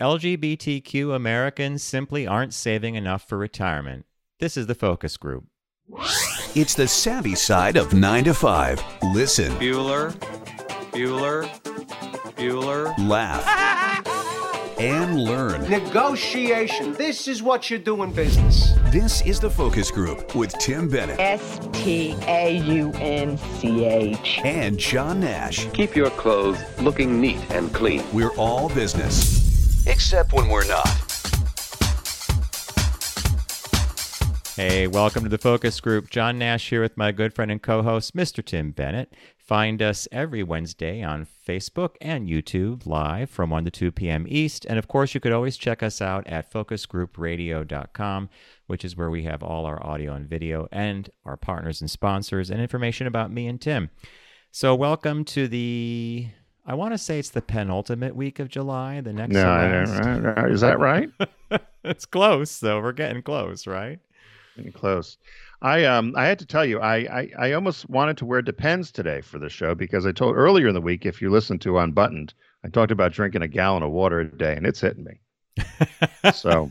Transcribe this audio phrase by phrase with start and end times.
[0.00, 4.06] LGBTQ Americans simply aren't saving enough for retirement.
[4.40, 5.44] This is the focus group.
[6.56, 8.82] It's the savvy side of 9 to 5.
[9.14, 10.10] Listen, Bueller,
[10.90, 11.44] Bueller,
[12.36, 13.08] Bueller.
[13.08, 13.46] laugh,
[14.80, 15.62] and learn.
[15.70, 16.94] Negotiation.
[16.94, 18.72] This is what you do in business.
[18.90, 24.40] This is the focus group with Tim Bennett S T A U N C H.
[24.42, 25.70] and John Nash.
[25.72, 28.02] Keep your clothes looking neat and clean.
[28.12, 29.43] We're all business,
[29.86, 30.88] except when we're not.
[34.56, 36.10] Hey, welcome to the focus group.
[36.10, 38.44] John Nash here with my good friend and co host, Mr.
[38.44, 39.12] Tim Bennett.
[39.36, 44.26] Find us every Wednesday on Facebook and YouTube live from 1 to 2 p.m.
[44.28, 44.64] East.
[44.66, 48.30] And of course, you could always check us out at focusgroupradio.com,
[48.68, 52.48] which is where we have all our audio and video and our partners and sponsors
[52.48, 53.90] and information about me and Tim.
[54.52, 56.28] So, welcome to the,
[56.66, 60.50] I want to say it's the penultimate week of July, the next No, I don't-
[60.50, 61.10] is that right?
[61.84, 62.80] it's close, though.
[62.80, 63.98] We're getting close, right?
[64.56, 65.18] Getting close.
[65.60, 68.90] I um I had to tell you I, I I almost wanted to wear Depends
[68.92, 71.78] today for the show because I told earlier in the week if you listen to
[71.78, 72.34] Unbuttoned
[72.64, 75.20] I talked about drinking a gallon of water a day and it's hitting me.
[76.34, 76.70] So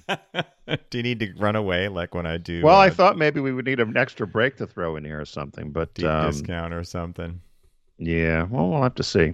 [0.89, 2.61] do you need to run away like when I do?
[2.63, 5.19] well I uh, thought maybe we would need an extra break to throw in here
[5.19, 7.41] or something but um, discount or something.
[7.97, 9.33] yeah well we'll have to see.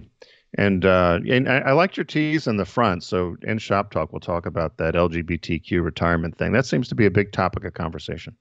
[0.58, 3.04] And uh, and I, I liked your tease in the front.
[3.04, 6.52] So in shop talk, we'll talk about that LGBTQ retirement thing.
[6.52, 8.36] That seems to be a big topic of conversation.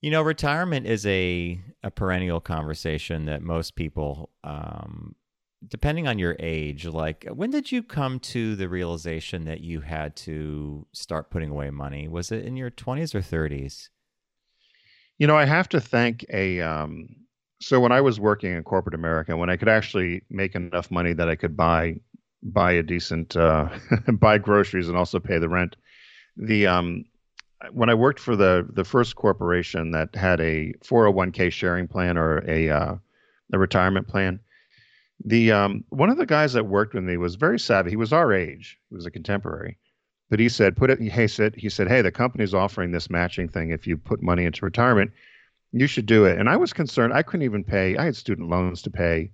[0.00, 5.14] You know, retirement is a a perennial conversation that most people, um,
[5.68, 10.16] depending on your age, like when did you come to the realization that you had
[10.16, 12.08] to start putting away money?
[12.08, 13.90] Was it in your twenties or thirties?
[15.18, 16.60] You know, I have to thank a.
[16.60, 17.14] Um,
[17.60, 21.12] so when I was working in corporate America, when I could actually make enough money
[21.12, 21.96] that I could buy
[22.42, 23.68] buy a decent uh,
[24.14, 25.76] buy groceries and also pay the rent,
[26.36, 27.04] the um,
[27.72, 32.38] when I worked for the the first corporation that had a 401k sharing plan or
[32.48, 32.94] a uh,
[33.52, 34.40] a retirement plan,
[35.22, 37.90] the um, one of the guys that worked with me was very savvy.
[37.90, 38.78] He was our age.
[38.88, 39.76] He was a contemporary.
[40.30, 41.00] But he said, put it.
[41.00, 44.44] He said, he said, hey, the company's offering this matching thing if you put money
[44.44, 45.10] into retirement
[45.72, 46.38] you should do it.
[46.38, 47.12] And I was concerned.
[47.12, 47.96] I couldn't even pay.
[47.96, 49.30] I had student loans to pay.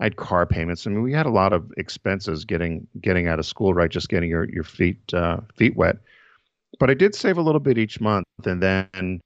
[0.00, 0.86] I had car payments.
[0.86, 3.90] I mean, we had a lot of expenses getting getting out of school, right?
[3.90, 5.98] Just getting your your feet uh, feet wet.
[6.78, 9.20] But I did save a little bit each month, and then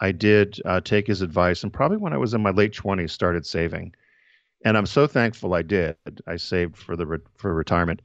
[0.00, 1.62] I did uh, take his advice.
[1.62, 3.94] And probably when I was in my late twenties, started saving.
[4.64, 5.96] And I'm so thankful I did.
[6.26, 8.02] I saved for the re- for retirement.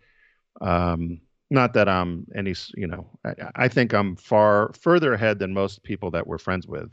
[0.61, 5.53] Um, not that I'm any, you know, I, I think I'm far further ahead than
[5.53, 6.91] most people that we're friends with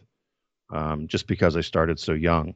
[0.73, 2.55] um, just because I started so young.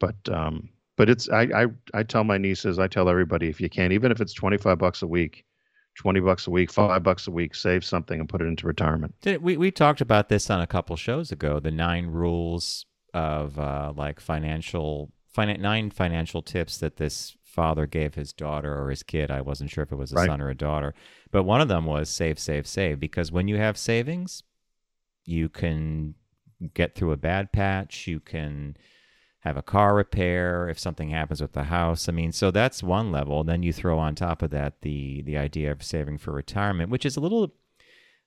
[0.00, 3.68] But um, but it's I, I I tell my nieces, I tell everybody if you
[3.68, 5.44] can, even if it's twenty five bucks a week,
[5.96, 9.14] twenty bucks a week, five bucks a week, save something and put it into retirement.
[9.22, 11.60] Did we we talked about this on a couple shows ago?
[11.60, 18.14] The nine rules of uh, like financial finan- nine financial tips that this father gave
[18.16, 19.30] his daughter or his kid.
[19.30, 20.26] I wasn't sure if it was a Right.
[20.26, 20.92] son or a daughter,
[21.30, 22.98] but one of them was save, save, save.
[22.98, 24.42] Because when you have savings,
[25.24, 26.16] you can
[26.74, 28.06] get through a bad patch.
[28.06, 28.76] You can
[29.40, 32.08] have a car repair if something happens with the house.
[32.08, 33.44] I mean, so that's one level.
[33.44, 37.04] Then you throw on top of that the the idea of saving for retirement, which
[37.04, 37.52] is a little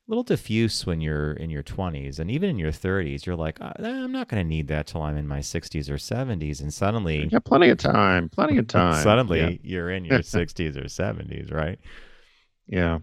[0.10, 3.74] little diffuse when you're in your 20s and even in your 30s you're like "Uh,
[3.84, 7.18] i'm not going to need that till i'm in my 60s or 70s and suddenly
[7.24, 9.04] You got plenty of time, plenty of time.
[9.04, 11.78] suddenly yeah, you're in your 60s or 70s right
[12.68, 13.00] yeah,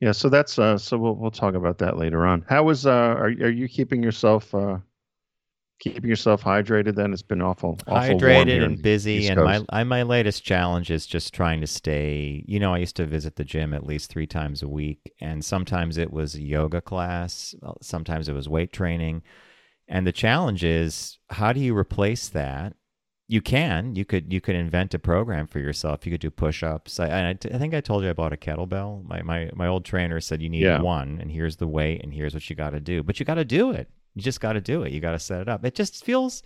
[0.00, 0.12] yeah.
[0.12, 2.44] So that's uh, so we'll we'll talk about that later on.
[2.48, 4.78] How was uh, are are you keeping yourself uh,
[5.78, 6.94] keeping yourself hydrated?
[6.94, 11.06] Then it's been awful, awful hydrated and busy and my I, my latest challenge is
[11.06, 14.26] just trying to stay you know i used to visit the gym at least three
[14.26, 19.22] times a week and sometimes it was yoga class sometimes it was weight training
[19.88, 22.74] and the challenge is how do you replace that
[23.30, 26.04] you can you could you could invent a program for yourself.
[26.04, 26.98] You could do push-ups.
[26.98, 29.06] I, I, I think i told you i bought a kettlebell.
[29.06, 30.80] My, my my old trainer said you need Yeah.
[30.82, 33.04] one and here's the weight and here's what you got to do.
[33.04, 33.88] But you got to do it.
[34.16, 34.92] You just got to do it.
[34.92, 35.64] You got to set it up.
[35.64, 36.42] It just feels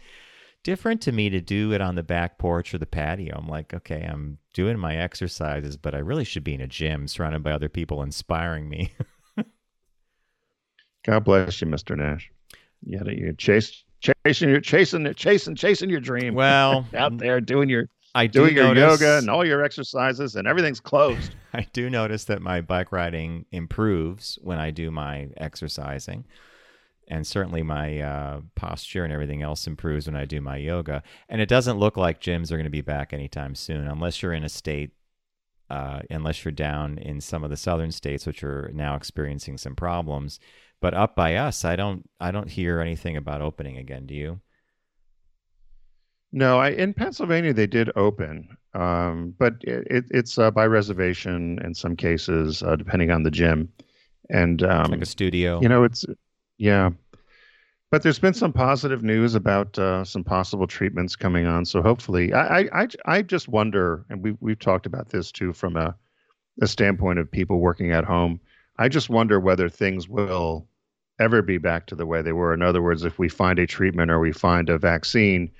[0.62, 3.34] different to me to do it on the back porch or the patio.
[3.38, 7.08] I'm like okay i'm doing my exercises but i really should be in a gym
[7.08, 8.92] surrounded by other people inspiring me.
[11.06, 12.30] God bless you, Mister Nash.
[12.82, 13.83] You had you chase
[14.24, 16.34] chasing your chasing chasing chasing your dream.
[16.34, 20.36] well out there doing your i do doing your notice- yoga and all your exercises
[20.36, 21.34] and everything's closed.
[21.54, 26.24] I do notice that my bike riding improves when I do my exercising.
[27.06, 31.04] And certainly my uh, posture and everything else improves when I do my yoga.
[31.28, 34.32] And it doesn't look like gyms are going to be back anytime soon, unless you're
[34.32, 34.90] in a state
[35.70, 39.74] uh, unless you're down in some of the southern states, which are now experiencing some
[39.74, 40.38] problems.
[40.80, 44.06] But up by us, I don't I don't hear anything about opening again.
[44.06, 44.40] Do you?
[46.36, 51.60] No, I, in Pennsylvania they did open, um, but it, it, it's uh, by reservation
[51.64, 53.72] in some cases, uh, depending on the gym,
[54.30, 55.60] and um, like a studio.
[55.62, 56.04] You know, it's
[56.58, 56.90] yeah,
[57.92, 61.64] but there's been some positive news about uh, some possible treatments coming on.
[61.64, 65.52] So hopefully, I, I I I just wonder, and we've we've talked about this too
[65.52, 65.94] from a
[66.60, 68.40] a standpoint of people working at home.
[68.78, 70.66] I just wonder whether things will
[71.20, 72.52] ever be back to the way they were.
[72.52, 75.50] In other words, if we find a treatment or we find a vaccine,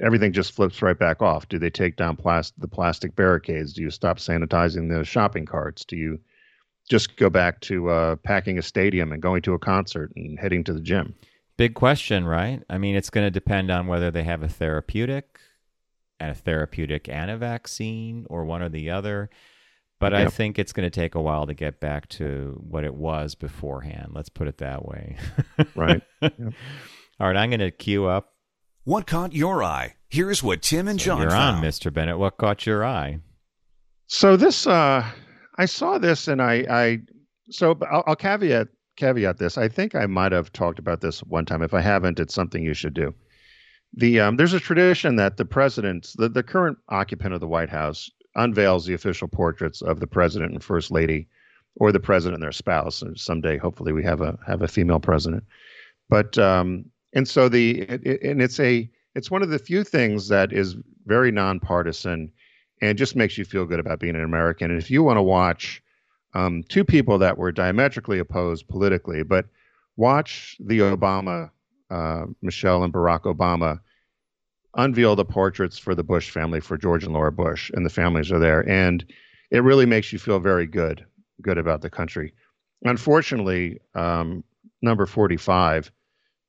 [0.00, 1.48] everything just flips right back off.
[1.48, 3.72] Do they take down the plastic barricades?
[3.72, 5.84] Do you stop sanitizing the shopping carts?
[5.84, 6.20] Do you
[6.88, 10.64] just go back to uh, packing a stadium and going to a concert and heading
[10.64, 11.14] to the gym?
[11.56, 12.62] Big question, right?
[12.70, 15.38] I mean, it's going to depend on whether they have a therapeutic
[16.18, 19.30] and a therapeutic and a vaccine or one or the other.
[20.02, 20.26] But yep.
[20.26, 23.36] I think it's going to take a while to get back to what it was
[23.36, 24.08] beforehand.
[24.12, 25.16] Let's put it that way.
[25.76, 26.02] right.
[26.20, 26.54] Yep.
[27.20, 28.32] All right, I'm going to queue up.
[28.82, 29.94] What caught your eye?
[30.08, 31.58] Here's what Tim and So John you're found.
[31.58, 31.92] on, Mr.
[31.92, 32.18] Bennett.
[32.18, 33.20] What caught your eye?
[34.08, 35.08] So this, uh,
[35.56, 36.98] I saw this, and I, I,
[37.50, 39.56] so I'll, I'll caveat caveat this.
[39.56, 41.62] I think I might have talked about this one time.
[41.62, 43.14] If I haven't, it's something you should do.
[43.94, 47.70] The um, there's a tradition that the president, the, the current occupant of the White
[47.70, 51.28] House, unveils the official portraits of the president and first lady,
[51.76, 53.02] or the president and their spouse.
[53.02, 55.44] And someday, hopefully, we have a have a female president.
[56.08, 60.28] But um, and so the it, and it's a it's one of the few things
[60.28, 60.76] that is
[61.06, 62.32] very nonpartisan
[62.80, 64.70] and just makes you feel good about being an American.
[64.70, 65.82] And if you want to watch
[66.34, 69.46] um, two people that were diametrically opposed politically, but
[69.96, 71.50] watch the Obama,
[71.90, 73.80] uh, Michelle and Barack Obama
[74.74, 78.32] unveil the portraits for the Bush family, for George and Laura Bush, and the families
[78.32, 79.04] are there, and
[79.50, 81.04] it really makes you feel very good,
[81.40, 82.32] good about the country.
[82.84, 84.42] Unfortunately, um,
[84.80, 85.90] number forty-five,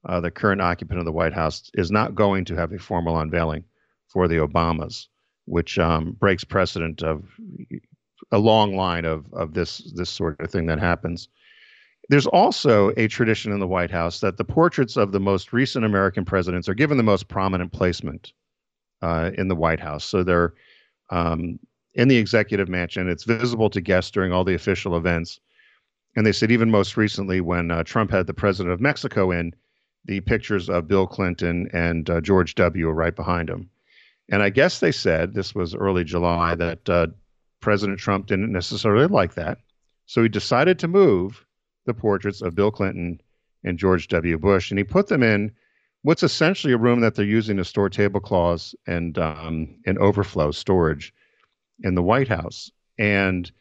[0.08, 3.20] uh, the current occupant of the White House, is not going to have a formal
[3.20, 3.64] unveiling
[4.08, 5.08] for the Obamas,
[5.46, 7.24] which um, breaks precedent of
[8.32, 11.28] a long line of of this this sort of thing that happens.
[12.10, 15.86] There's also a tradition in the White House that the portraits of the most recent
[15.86, 18.34] American presidents are given the most prominent placement
[19.02, 20.04] uh, in the White House.
[20.04, 20.54] So they're
[21.10, 21.60] um,
[21.94, 23.10] in the executive mansion.
[23.10, 25.40] It's visible to guests during all the official events.
[26.16, 29.54] And they said even most recently, when uh, Trump had the president of Mexico in,
[30.06, 32.88] the pictures of Bill Clinton and uh, George W.
[32.88, 33.70] were right behind him.
[34.30, 37.08] And I guess they said this was early July that uh,
[37.62, 39.60] President Trump didn't necessarily like that.
[40.06, 41.46] So he decided to move
[41.86, 43.22] the portraits of Bill Clinton
[43.64, 44.38] and George W.
[44.38, 45.52] Bush, and he put them in
[46.04, 51.14] what's essentially a room that they're using to store tablecloths and um, and overflow storage
[51.82, 52.72] in the White House.
[53.00, 53.52] And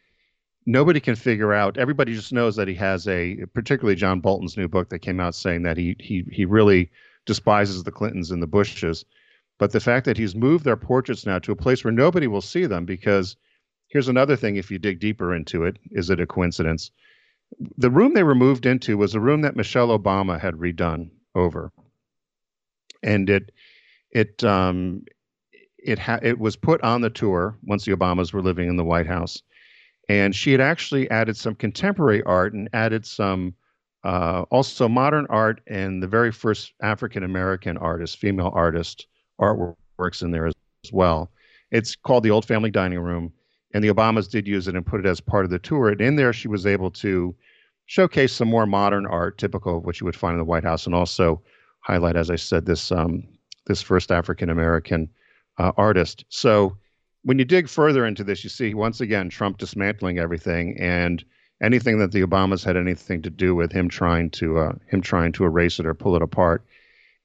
[0.65, 1.77] nobody can figure out.
[1.77, 5.35] Everybody just knows that he has a, particularly John Bolton's new book that came out
[5.35, 6.91] saying that he he he really
[7.25, 9.05] despises the Clintons and the Bushes.
[9.59, 12.41] But the fact that he's moved their portraits now to a place where nobody will
[12.41, 13.37] see them because
[13.87, 16.91] here's another thing if you dig deeper into it is it a coincidence
[17.77, 21.71] the room they were moved into was a room that Michelle Obama had redone over,
[23.01, 23.51] and it
[24.11, 25.03] it um,
[25.77, 28.83] it ha- it was put on the tour once the Obamas were living in the
[28.83, 29.41] White House,
[30.09, 33.53] and she had actually added some contemporary art and added some
[34.03, 39.07] uh, also modern art and the very first African American artist, female artist
[39.39, 40.53] artworks in there as,
[40.85, 41.31] as well.
[41.71, 43.33] It's called the Old Family Dining Room
[43.73, 45.89] and the Obamas did use it and put it as part of the tour.
[45.89, 47.35] And in there, she was able to
[47.85, 50.85] showcase some more modern art, typical of what you would find in the White House,
[50.85, 51.41] and also
[51.81, 53.27] highlight, as I said, this um,
[53.65, 55.09] this first African American
[55.57, 56.25] uh, artist.
[56.29, 56.77] So
[57.23, 61.23] when you dig further into this, you see once again Trump dismantling everything and
[61.61, 65.31] anything that the Obamas had anything to do with him trying to uh, him trying
[65.33, 66.65] to erase it or pull it apart.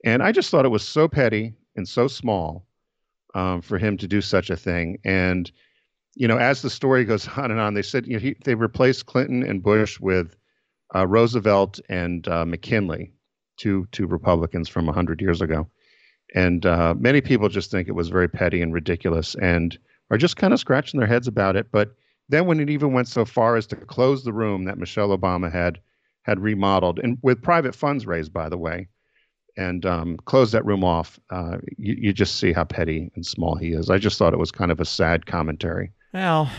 [0.04, 2.66] And I just thought it was so petty and so small
[3.34, 4.98] um, for him to do such a thing.
[5.04, 5.50] And
[6.18, 8.54] you know, as the story goes on and on, they said you know, he, they
[8.54, 10.36] replaced Clinton and Bush with
[10.94, 13.12] uh, Roosevelt and uh, McKinley,
[13.56, 15.68] two two Republicans from hundred years ago,
[16.34, 19.78] and uh, many people just think it was very petty and ridiculous, and
[20.10, 21.68] are just kind of scratching their heads about it.
[21.70, 21.94] But
[22.28, 25.52] then, when it even went so far as to close the room that Michelle Obama
[25.52, 25.78] had
[26.22, 28.88] had remodeled, and with private funds raised, by the way,
[29.56, 33.54] and um, close that room off, uh, you, you just see how petty and small
[33.54, 33.88] he is.
[33.88, 35.92] I just thought it was kind of a sad commentary.
[36.12, 36.50] Well,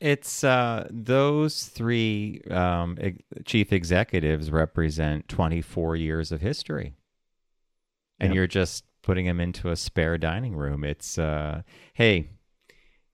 [0.00, 2.98] it's uh, those three um,
[3.44, 6.94] chief executives represent 24 years of history,
[8.18, 8.34] and Yep.
[8.34, 10.84] you're just putting them into a spare dining room.
[10.84, 11.62] It's uh,
[11.94, 12.28] hey,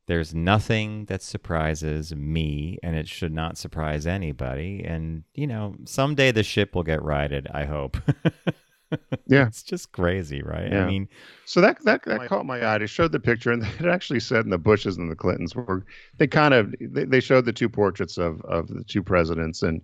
[0.07, 4.83] There's nothing that surprises me, and it should not surprise anybody.
[4.85, 7.99] And, you know, someday the ship will get righted, I hope.
[9.26, 9.47] Yeah.
[9.47, 10.73] It's just crazy, right?
[10.73, 11.09] I mean,
[11.45, 12.78] So that that, that caught my eye.
[12.78, 15.85] They showed the picture, and it actually said in the Bushes and the Clintons were
[16.16, 19.83] they kind of they, they showed the two portraits of of the two presidents, and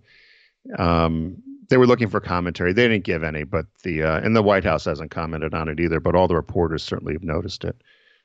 [0.79, 1.37] um,
[1.69, 2.73] they were looking for commentary.
[2.73, 5.81] They didn't give any, but the uh, and the White House hasn't commented on it
[5.81, 6.01] either.
[6.01, 7.77] But all the reporters certainly have noticed it.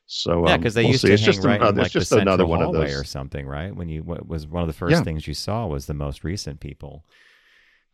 [0.06, 1.10] So yeah, um, because they we'll used see.
[1.10, 2.94] to it's hang just right another, in like it's just another one of those.
[2.94, 3.76] or something, right?
[3.76, 5.04] When you what was one of the first Yeah.
[5.04, 7.06] things you saw was the most recent people.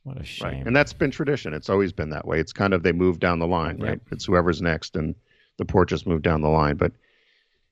[0.05, 0.49] What a shame.
[0.51, 0.67] Right.
[0.67, 1.55] And that's been tradition.
[1.55, 2.39] It's always been that way.
[2.39, 3.99] It's kind of they move down the line, right?
[4.11, 5.15] It's whoever's next and
[5.57, 6.75] the port just moved down the line.
[6.75, 6.91] But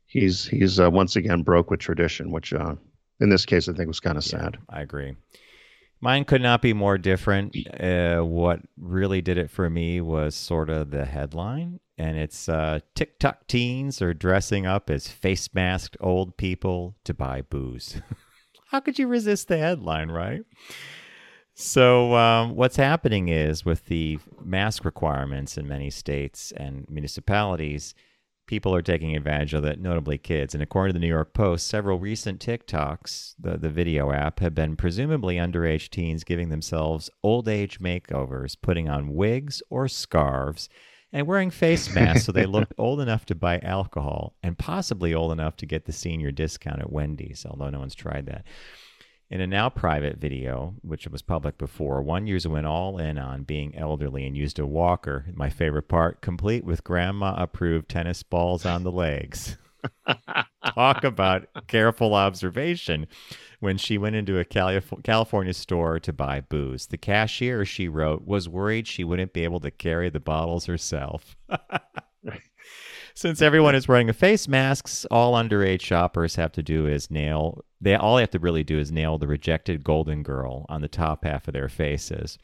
[0.07, 2.73] he's he's uh, once again broke with tradition, which uh,
[3.19, 4.57] in this case I think was kind of Yeah, sad.
[4.67, 5.15] I agree.
[6.01, 7.55] Mine could not be more different.
[7.79, 12.79] Uh, what really did it for me was sort of the headline, and it's uh,
[12.95, 18.01] TikTok teens are dressing up as face masked old people to buy booze.
[18.69, 20.41] How could you resist the headline, right?
[21.55, 27.93] So, um, what's happening is with the mask requirements in many states and municipalities,
[28.47, 30.55] people are taking advantage of it, notably kids.
[30.55, 34.55] And according to the New York Post, several recent TikToks, the, the video app, have
[34.55, 40.69] been presumably underage teens giving themselves old age makeovers, putting on wigs or scarves,
[41.11, 45.31] and wearing face masks so they look old enough to buy alcohol and possibly old
[45.31, 48.43] enough to get the senior discount at Wendy's, although no one's tried that.
[49.33, 53.41] In a now private video, which was public before, one user went all in on
[53.41, 58.63] being elderly and used a walker, my favorite part, complete with grandma approved tennis balls
[58.63, 59.57] on the legs.
[60.75, 63.07] Talk about careful observation.
[63.59, 68.27] When she went into a Calif- California store to buy booze, the cashier, she wrote,
[68.27, 71.35] was worried she wouldn't be able to carry the bottles herself.
[73.15, 77.63] Since everyone is wearing a face masks, all underage shoppers have to do is nail
[77.83, 80.87] they all they have to really do is nail the rejected golden girl on the
[80.87, 82.37] top half of their faces.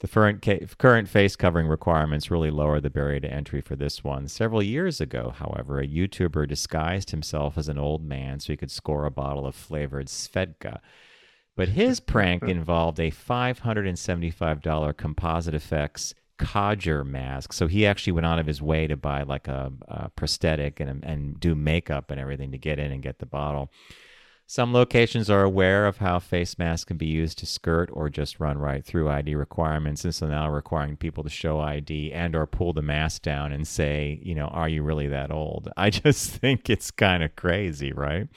[0.00, 4.02] The current ca- current face covering requirements really lower the barrier to entry for this
[4.02, 4.26] one.
[4.28, 8.72] Several years ago, however, a YouTuber disguised himself as an old man so he could
[8.72, 10.80] score a bottle of flavored Svedka.
[11.56, 17.52] But his prank involved a $575 composite effects codger mask.
[17.52, 21.04] So he actually went out of his way to buy like a, a prosthetic and,
[21.04, 23.70] and do makeup and everything to get in and get the bottle.
[24.46, 28.38] Some locations are aware of how face masks can be used to skirt or just
[28.38, 32.46] run right through ID requirements, and so now requiring people to show ID and or
[32.46, 35.70] pull the mask down and say, you know, are you really that old?
[35.78, 38.28] I just think it's kind of crazy, right?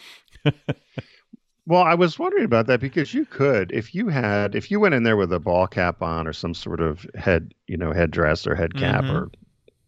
[1.66, 4.96] Well, I was wondering about that because you could, if you had, if you went
[4.96, 8.48] in there with a ball cap on or some sort of head, you know, headdress
[8.48, 9.10] or head cap Mhm.
[9.10, 9.32] or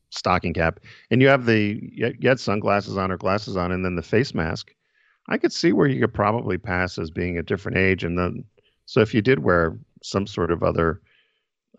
[0.10, 3.96] stocking cap, and you have the, you had sunglasses on or glasses on, and then
[3.96, 4.74] the face mask,
[5.30, 8.04] I could see where you could probably pass as being a different age.
[8.04, 8.44] And then,
[8.86, 11.02] so if you did wear some sort of other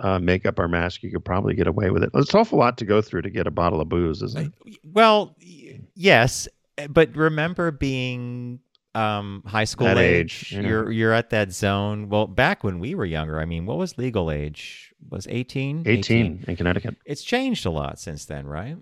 [0.00, 2.10] uh, makeup or mask, you could probably get away with it.
[2.14, 4.78] It's an awful lot to go through to get a bottle of booze, isn't it?
[4.84, 6.48] Well, y- yes,
[6.88, 8.60] but remember being
[8.94, 10.52] um, high school That age.
[10.52, 10.68] age, know.
[10.68, 12.08] You're you're at that zone.
[12.08, 14.94] Well, back when we were younger, I mean, what was legal age?
[15.10, 15.84] Was 18?
[15.86, 16.96] 18 in Connecticut.
[17.04, 18.76] It's changed a lot since then, right?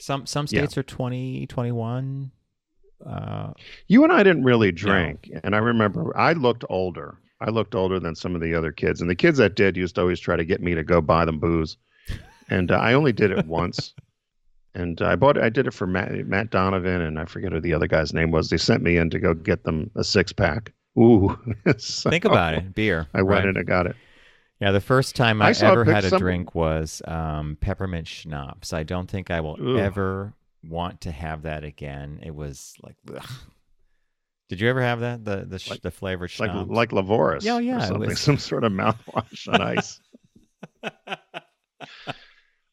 [0.00, 0.60] Some some Yeah.
[0.60, 2.30] states are 20, 21.
[3.06, 3.52] Uh,
[3.88, 7.18] You and I didn't really drink, and I remember I looked older.
[7.40, 9.96] I looked older than some of the other kids, and the kids that did used
[9.96, 11.76] to always try to get me to go buy them booze,
[12.50, 13.94] and uh, I only did it once.
[14.74, 15.36] And I bought.
[15.36, 18.30] I did it for Matt, Matt Donovan, and I forget who the other guy's name
[18.30, 18.48] was.
[18.48, 20.72] They sent me in to go get them a six pack.
[20.98, 21.38] Ooh,
[21.76, 23.06] So think about it, beer.
[23.12, 23.54] I went right?
[23.54, 23.96] and got it.
[24.62, 28.72] Yeah, the first time I I, ever had a some- drink was um, peppermint schnapps.
[28.72, 29.76] I don't think I will Ugh.
[29.78, 30.32] ever
[30.62, 32.20] want to have that again.
[32.22, 33.28] It was like, ugh.
[34.48, 35.24] did you ever have that?
[35.24, 36.70] The the sh- Like- the flavored Like schnapps.
[36.70, 37.42] like Lavoris.
[37.42, 40.00] Yeah, oh, yeah, it was- some sort of mouthwash on ice.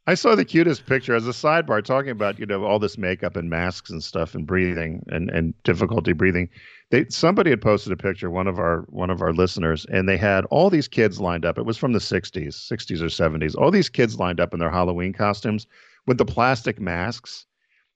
[0.08, 3.36] I saw the cutest picture as a sidebar talking about you know all this makeup
[3.36, 6.50] and masks and stuff and breathing and and difficulty breathing.
[6.89, 10.17] They somebody had posted a picture one of our one of our listeners and they
[10.17, 11.60] had all these kids lined up.
[11.60, 13.55] It was from the 60s, 60s or 70s.
[13.55, 15.67] All these kids lined up in their Halloween costumes
[16.08, 17.46] with the plastic masks.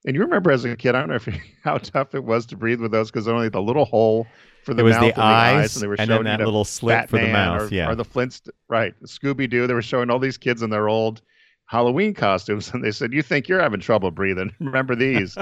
[0.05, 1.27] And you remember as a kid, I don't know if
[1.63, 4.27] how tough it was to breathe with those because only the little hole
[4.63, 6.39] for the it was mouth the and the eyes, and they were and showing then
[6.39, 7.71] that little slit for the mouth.
[7.71, 9.67] or, yeah, or the Flintst right Scooby Doo.
[9.67, 11.21] They were showing all these kids in their old
[11.73, 14.53] Halloween costumes, and they said, "You think you're having trouble breathing?
[14.59, 15.35] Remember these?"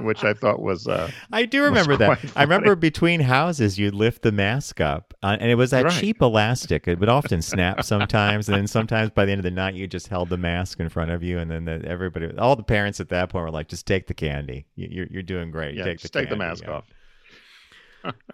[0.00, 2.18] Which I thought was uh, I do remember that.
[2.18, 5.84] quite I remember between houses, you'd lift the mask up, uh, and it was that
[5.84, 5.92] Right.
[6.00, 6.88] cheap elastic.
[6.88, 9.86] It would often snap sometimes, and then sometimes by the end of the night, you
[9.86, 12.98] just held the mask in front of you, and then the, everybody, all the parents
[12.98, 14.66] at that point were like, "Just take the candy.
[14.74, 15.74] You- You're you're doing great.
[15.74, 16.70] yeah, take the just take the mask Yeah.
[16.72, 16.84] off.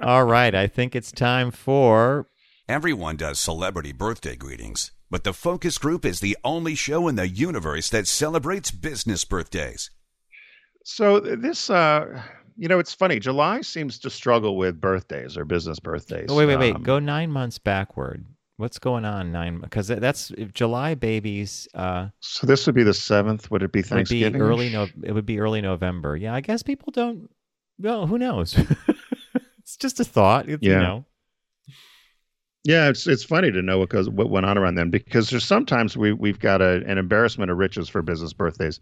[0.01, 2.29] All right, I think it's time for
[2.69, 7.29] Everyone does celebrity birthday greetings, but the Focus Group is the only show in the
[7.29, 9.91] universe that celebrates business birthdays.
[10.85, 12.23] So this, uh,
[12.57, 13.21] you know, it's funny.
[13.21, 16.27] July seems to struggle with birthdays or business birthdays.
[16.31, 16.75] Oh, wait, wait, wait.
[16.75, 18.25] Um, Go nine months backward.
[18.57, 19.61] What's going on nine?
[19.61, 21.69] Because that's if July babies.
[21.75, 23.51] Uh, so this would be the seventh.
[23.51, 24.41] Would it be would be Thanksgiving?
[24.41, 24.71] early.
[24.71, 26.17] No, it would be early November.
[26.17, 27.29] Yeah, I guess people don't.
[27.79, 28.57] Well, who knows?
[29.59, 30.49] it's just a thought.
[30.49, 30.79] It's, You Yeah.
[30.81, 31.05] know.
[32.65, 35.45] Yeah, it's it's funny to know what goes what went on around then because there's
[35.45, 38.79] sometimes we we've got a, an embarrassment of riches for business birthdays,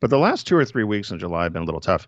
[0.00, 2.06] but the last two or three weeks in July have been a little tough.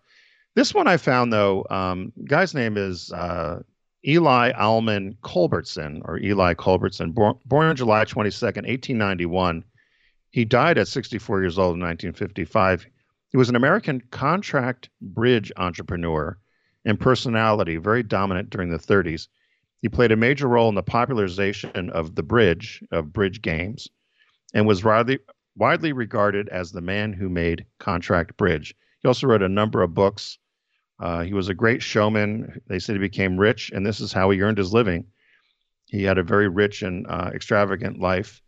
[0.54, 3.60] This one I found though, um, guy's name is uh,
[4.06, 9.64] Ely Almon Culbertson or Ely Culbertson, born, born on July 22nd, 1891.
[10.30, 12.86] He died at 64 years old in 1955.
[13.30, 16.38] He was an American contract bridge entrepreneur
[16.84, 19.26] and personality, very dominant during the 30s.
[19.82, 23.88] He played a major role in the popularization of the bridge, of bridge games,
[24.54, 25.18] and was widely,
[25.56, 28.74] widely regarded as the man who made contract bridge.
[29.00, 30.38] He also wrote a number of books.
[30.98, 32.60] Uh, he was a great showman.
[32.68, 35.06] They said he became rich, and this is how he earned his living.
[35.86, 38.42] He had a very rich and uh, extravagant life,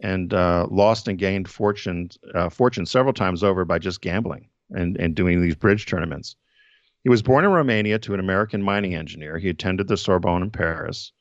[0.00, 4.96] and uh, lost and gained fortune, uh, fortune several times over by just gambling and,
[4.96, 6.36] and doing these bridge tournaments.
[7.02, 9.38] He was born in Romania to an American mining engineer.
[9.38, 11.12] He attended the Sorbonne in Paris.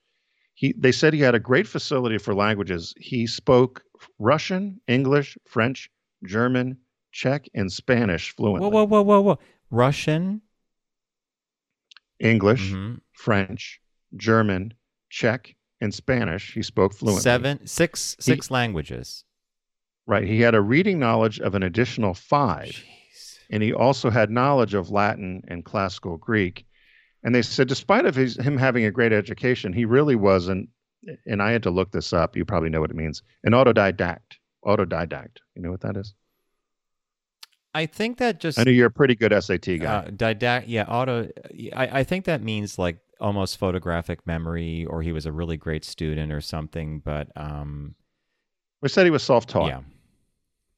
[0.53, 2.93] He, they said he had a great facility for languages.
[2.97, 3.81] He spoke
[4.17, 5.89] Russian, English, French,
[6.25, 6.77] German,
[7.13, 8.69] Czech, and Spanish fluently.
[8.69, 9.39] Whoa, whoa, whoa, whoa, whoa!
[9.71, 10.41] Russian.
[12.19, 12.99] English, Mhm.
[13.13, 13.79] French,
[14.17, 14.73] German,
[15.09, 16.53] Czech, and Spanish.
[16.53, 17.21] He spoke fluently.
[17.21, 19.23] Seven, six, six languages.
[20.05, 20.27] Right.
[20.27, 22.71] He had a reading knowledge of an additional five.
[22.71, 22.83] Jeez.
[23.49, 26.65] And he also had knowledge of Latin and classical Greek.
[27.23, 30.69] And they said, despite of his, him having a great education, he really wasn't.
[31.25, 32.35] And I had to look this up.
[32.35, 33.23] You probably know what it means.
[33.43, 34.37] An autodidact.
[34.65, 35.37] Autodidact.
[35.55, 36.13] You know what that is?
[37.73, 39.85] I think that just I know you're a pretty good SAT guy.
[39.85, 41.29] Uh, didact, yeah, auto.
[41.75, 45.85] I, I think that means like almost photographic memory, or he was a really great
[45.85, 46.99] student or something.
[46.99, 47.95] But um,
[48.81, 49.67] we said he was self-taught.
[49.67, 49.81] yeah,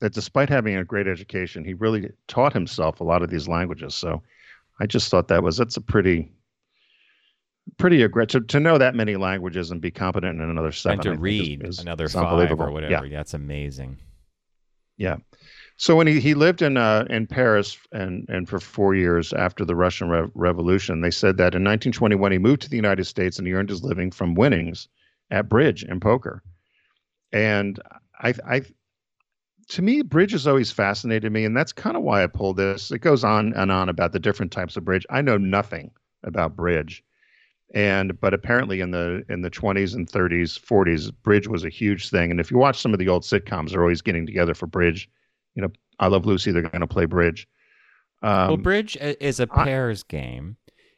[0.01, 3.95] That despite having a great education, he really taught himself a lot of these languages.
[3.95, 4.21] So
[4.79, 6.31] I just thought that was that's a pretty
[7.77, 10.95] pretty aggressive to, to know that many languages and be competent in another seven.
[10.99, 12.65] and to I think is- read is- another is five unbelievable.
[12.65, 13.05] or whatever.
[13.05, 13.17] Yeah.
[13.17, 13.97] That's amazing.
[14.97, 15.17] Yeah.
[15.77, 19.65] So when he, he lived in uh, in Paris and and for four years after
[19.65, 23.37] the Russian Rev- Revolution, they said that in 1921 he moved to the United States
[23.39, 24.87] and he earned his living from winnings
[25.31, 26.43] at bridge and poker.
[27.31, 27.79] And
[28.19, 28.61] I I
[29.71, 32.91] to me bridge has always fascinated me, and that's kind of why I pulled this.
[32.91, 35.05] It goes on and on about the different types of bridge.
[35.09, 35.91] I know nothing
[36.23, 37.03] about bridge.
[37.73, 42.09] And but apparently in the in the 20s and 30s, 40s, bridge was a huge
[42.09, 42.31] thing.
[42.31, 45.09] And if you watch some of the old sitcoms, they're always getting together for bridge.
[45.55, 47.47] You know, I Love Lucy, they're going to play bridge.
[48.21, 50.57] Um, well, bridge is a pairs game.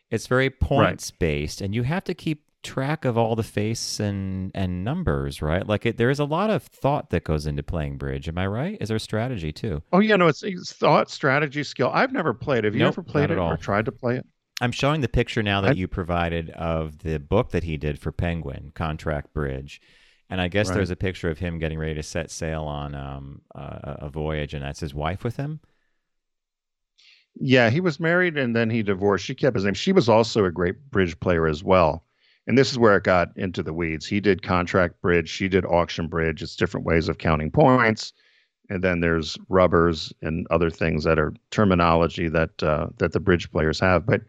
[0.09, 4.51] It's very points based, and you have to keep track of all the face and
[4.55, 5.67] and numbers, right?
[5.67, 8.27] Like it, there is a lot of thought that goes into playing bridge.
[8.27, 8.77] Am I right?
[8.81, 9.83] Is there strategy too?
[9.91, 11.91] oh yeah, no, it's, it's thought, strategy, skill.
[11.93, 12.63] I've never played.
[12.63, 14.25] Have you Nope, ever played it or tried to play it?
[14.61, 17.99] I'm showing the picture now that I- you provided of the book that he did
[17.99, 19.81] for Penguin, Contract Bridge.
[20.29, 20.75] And I guess Right.
[20.75, 24.53] there's a picture of him getting ready to set sail on um, uh, a voyage,
[24.53, 25.59] and that's his wife with him.
[27.35, 29.25] Yeah, he was married and then he divorced.
[29.25, 29.73] She kept his name.
[29.73, 32.05] She was also a great bridge player as well.
[32.47, 34.05] And this is where it got into the weeds.
[34.05, 36.41] He did contract bridge, she did auction bridge.
[36.43, 38.11] It's different ways of counting points.
[38.69, 43.51] And then there's rubbers and other things that are terminology that uh, that the bridge
[43.51, 44.05] players have.
[44.05, 44.21] But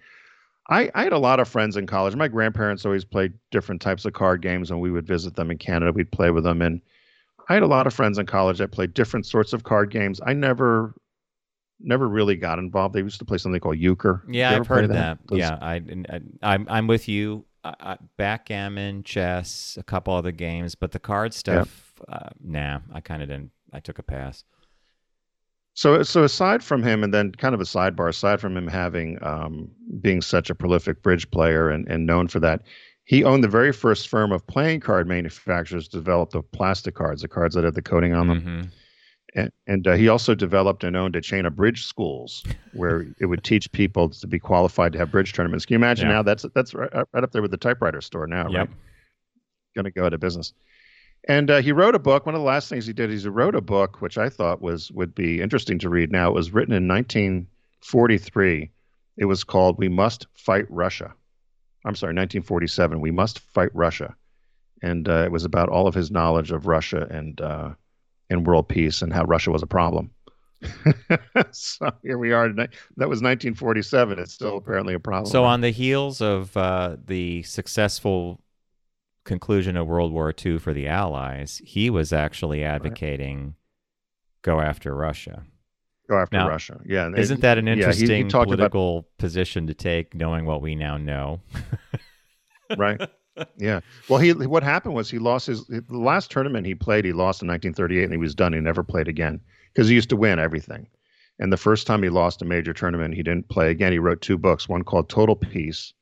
[0.68, 2.16] I, I had a lot of friends in college.
[2.16, 5.58] My grandparents always played different types of card games, and we would visit them in
[5.58, 5.92] Canada.
[5.92, 6.80] We'd play with them, and
[7.48, 10.20] I had a lot of friends in college that played different sorts of card games.
[10.26, 10.94] I never
[11.80, 12.94] never really got involved.
[12.94, 14.24] They used to play something called euchre.
[14.28, 15.18] Yeah, I've heard of that.
[15.26, 15.74] Those- Yeah, I,
[16.10, 17.44] I, I'm I'm with you.
[17.64, 23.22] I, backgammon, chess, a couple other games, but the card stuff, uh, nah, I kind
[23.22, 23.50] of didn't.
[23.72, 24.44] I took a pass.
[25.74, 29.18] So, so aside from him, and then kind of a sidebar, aside from him having
[29.22, 32.62] um, being such a prolific bridge player and, and known for that,
[33.04, 37.22] he owned the very first firm of playing card manufacturers to develop the plastic cards,
[37.22, 38.40] the cards that had the coating on them.
[38.40, 38.70] Mhm.
[39.36, 43.26] And, and uh, he also developed and owned a chain of bridge schools where it
[43.26, 45.66] would teach people to be qualified to have bridge tournaments.
[45.66, 46.14] Can you imagine Yeah.
[46.16, 46.22] now?
[46.22, 48.68] That's that's right, right up there with the typewriter store now, Yep.
[48.68, 48.68] right?
[49.74, 50.52] Going to go out of business.
[51.26, 52.26] And uh, he wrote a book.
[52.26, 54.60] One of the last things he did is he wrote a book, which I thought
[54.62, 56.12] was would be interesting to read.
[56.12, 58.70] Now it was written in 1943.
[59.16, 61.14] It was called "We Must Fight Russia,"
[61.84, 63.00] I'm sorry, 1947.
[63.00, 64.14] We must fight Russia,
[64.82, 67.70] and uh, it was about all of his knowledge of Russia and uh,
[68.30, 70.10] and world peace and how Russia was a problem.
[71.52, 72.48] so here we are.
[72.48, 72.70] tonight.
[72.96, 74.18] That was 1947.
[74.18, 75.30] It's still apparently a problem.
[75.30, 78.40] So on the heels of uh, the successful
[79.24, 83.54] conclusion of World War II for the Allies, he was actually advocating right.
[84.42, 85.44] go after Russia.
[86.08, 86.80] Go after now, Russia.
[86.84, 87.10] Yeah.
[87.16, 89.18] Isn't that an interesting yeah, he, he political about...
[89.18, 91.40] position to take, knowing what we now know?
[92.76, 93.00] right.
[93.56, 93.80] Yeah.
[94.08, 97.04] Well, he what happened was he lost his the last tournament he played.
[97.04, 98.52] He lost in 1938, and he was done.
[98.52, 99.40] He never played again
[99.72, 100.86] because he used to win everything.
[101.38, 103.92] And the first time he lost a major tournament, he didn't play again.
[103.92, 105.92] He wrote two books, one called Total Peace,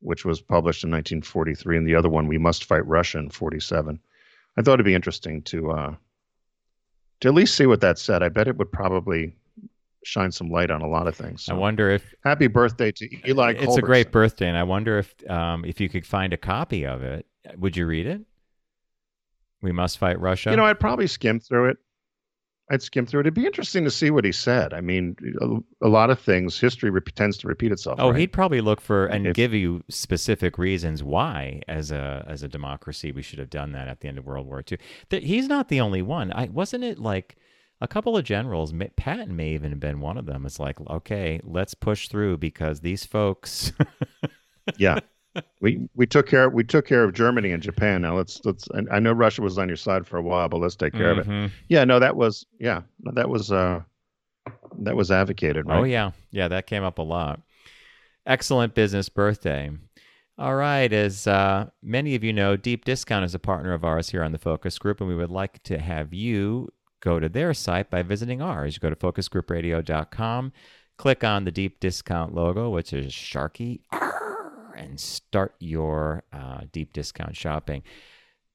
[0.00, 4.00] which was published in 1943, and the other one, We Must Fight Russia, in 47.
[4.56, 5.94] I thought it'd be interesting to uh,
[7.20, 8.22] to at least see what that said.
[8.22, 9.36] I bet it would probably
[10.04, 11.44] shine some light on a lot of things.
[11.44, 13.52] So, I wonder if happy birthday to Ely.
[13.52, 16.86] It's a great birthday, and I wonder if um, if you could find a copy
[16.86, 18.22] of it, would you read it?
[19.62, 20.50] We must fight Russia.
[20.50, 21.78] You know, I'd probably skim through it.
[22.70, 23.24] I'd skim through it.
[23.24, 24.72] It'd be interesting to see what he said.
[24.72, 27.98] I mean, a, a lot of things, history re- tends to repeat itself.
[28.00, 28.20] Oh, right?
[28.20, 32.48] he'd probably look for and If- give you specific reasons why, as a as a
[32.48, 34.78] democracy, we should have done that at the end of World War II.
[35.10, 36.32] Th- he's not the only one.
[36.32, 37.36] I wasn't it like
[37.82, 38.72] a couple of generals.
[38.96, 40.46] Patton may even have been one of them.
[40.46, 43.72] It's like, okay, let's push through because these folks.
[44.76, 45.00] yeah.
[45.60, 48.02] We we took care we took care of Germany and Japan.
[48.02, 48.68] Now let's let's.
[48.68, 51.10] and I know Russia was on your side for a while, but let's take care
[51.10, 51.26] of it.
[51.26, 51.50] Mhm.
[51.68, 53.80] Yeah, no, that was yeah, that was uh,
[54.80, 55.80] that was advocated, right?
[55.80, 57.40] Oh yeah, yeah, that came up a lot.
[58.26, 59.70] Excellent business birthday.
[60.36, 64.10] All right, as uh, many of you know, Deep Discount is a partner of ours
[64.10, 66.68] here on the Focus Group, and we would like to have you
[67.02, 68.74] go to their site by visiting ours.
[68.74, 70.52] You go to focusgroupradio.com,
[70.96, 73.80] click on the Deep Discount logo, which is Sharky,
[74.76, 77.82] and start your uh, deep discount shopping.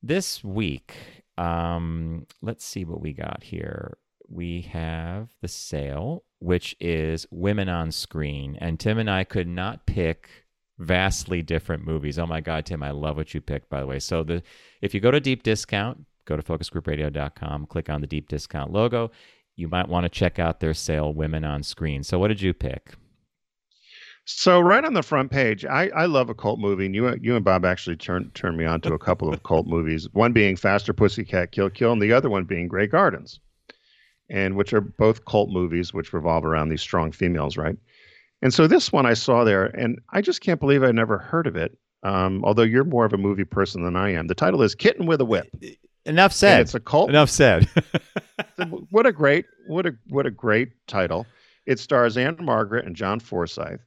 [0.01, 0.93] This week,
[1.37, 3.97] um, let's see what we got here.
[4.29, 8.57] We have the sale, which is Women on Screen.
[8.59, 10.29] And Tim and I could not pick
[10.77, 12.19] vastly different movies.
[12.19, 13.99] Oh my God, Tim, I love what you picked, by the way.
[13.99, 14.43] So the
[14.81, 19.09] if you go to deep discount, go to focusgroupradio.com, click on the deep discount logo.
[19.55, 22.03] You might want to check out their sale, Women on Screen.
[22.03, 22.93] So what did you pick?
[24.25, 27.37] So right on the front page, I, I love a cult movie, and you you
[27.37, 30.09] and Bob actually turned turned me on to a couple of cult movies.
[30.11, 33.39] One being Faster Pussycat Kill Kill, and the other one being Grey Gardens,
[34.29, 37.77] and which are both cult movies which revolve around these strong females, right?
[38.41, 41.47] And so this one I saw there, and I just can't believe I never heard
[41.47, 41.77] of it.
[42.03, 44.27] Um, although you're more of a movie person than I am.
[44.27, 45.47] The title is Kitten with a Whip.
[46.07, 46.61] Enough And said.
[46.61, 47.09] it's a cult.
[47.09, 47.69] Enough said.
[48.89, 51.25] what a great what a what a great title.
[51.65, 53.81] It stars Ann-Margret and John Forsythe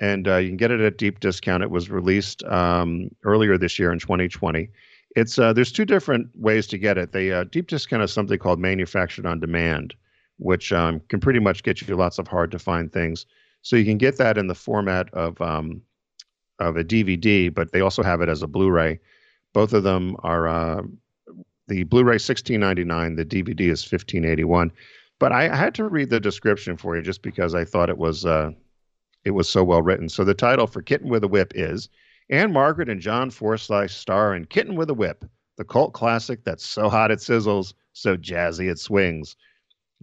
[0.00, 1.62] and uh, you can get it at deep discount.
[1.62, 4.68] It was released um, earlier this year in 2020
[5.16, 7.12] it's uh, there's two different ways to get it.
[7.12, 9.94] They uh, deep discount is something called manufactured on demand
[10.38, 13.24] which um, can pretty much get you lots of hard to find things.
[13.62, 15.80] So you can get that in the format of um,
[16.58, 19.00] of a dvd but they also have it as a blu-ray.
[19.54, 20.82] Both of them are uh,
[21.68, 24.72] the Blu-ray 1699, the DVD is 1581.
[25.18, 28.26] But I had to read the description for you just because I thought it was
[28.26, 28.50] uh,
[29.24, 30.08] it was so well written.
[30.08, 31.88] So the title for Kitten with a Whip is
[32.30, 35.24] Ann-Margret and John Forsythe star in Kitten with a Whip,
[35.56, 39.36] the cult classic that's so hot it sizzles, so jazzy it swings.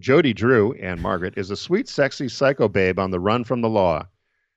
[0.00, 4.06] Jody Drew, Ann-Margret, is a sweet, sexy psycho babe on the run from the law.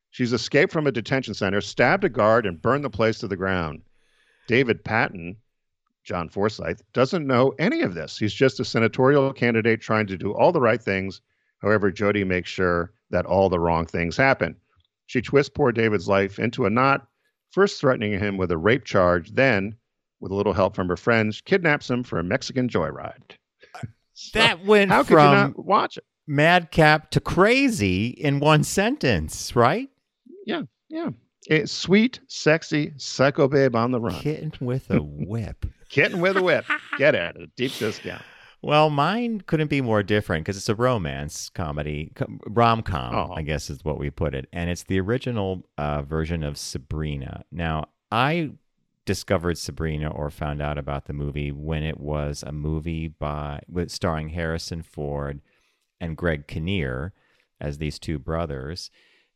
[0.10, 3.38] She's escaped from a detention center, stabbed a guard, and burned the place to the
[3.38, 3.84] ground.
[4.48, 5.38] David Patton,
[6.08, 8.18] John Forsythe, doesn't know any of this.
[8.18, 11.20] He's just a senatorial candidate trying to do all the right things.
[11.62, 14.56] However, Jody makes sure that all the wrong things happen.
[15.08, 17.06] She twists poor David's life into a knot,
[17.52, 19.76] first threatening him with a rape charge, then,
[20.22, 23.36] with a little help from her friends, kidnaps him for a Mexican joyride.
[24.14, 26.06] So, that went how could you from not watch it?
[26.26, 29.90] madcap to crazy in one sentence, right?
[30.46, 31.10] Yeah, yeah.
[31.48, 34.22] It's sweet, sexy, psycho babe on the run.
[34.22, 35.66] Kitten with a whip.
[35.90, 36.66] Kitten with a whip.
[36.98, 38.22] Get it at a deep discount.
[38.62, 42.12] Well, mine couldn't be more different because it's a romance comedy,
[42.48, 43.34] rom com, Oh.
[43.34, 44.48] I guess is what we put it.
[44.52, 47.44] And it's the original uh, version of Sabrina.
[47.52, 48.52] Now, I
[49.06, 53.92] discovered Sabrina or found out about the movie when it was a movie by with
[53.92, 55.40] starring Harrison Ford
[56.02, 57.14] and Greg Kinnear
[57.62, 58.90] as these two brothers.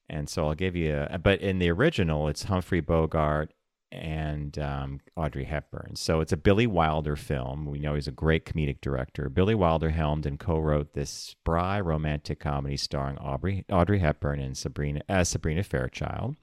[0.10, 3.54] And so I'll give you a, but in the original, it's Humphrey Bogart
[3.92, 5.96] and um, Audrey Hepburn.
[5.96, 7.66] So it's a Billy Wilder film.
[7.66, 9.30] We know he's a great comedic director.
[9.30, 15.02] Billy Wilder helmed and co-wrote this spry romantic comedy starring Aubrey, Audrey Hepburn and Sabrina
[15.10, 16.36] as Sabrina Fairchild.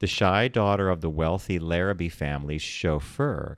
[0.00, 3.56] the shy daughter of the wealthy Larrabee family's chauffeur.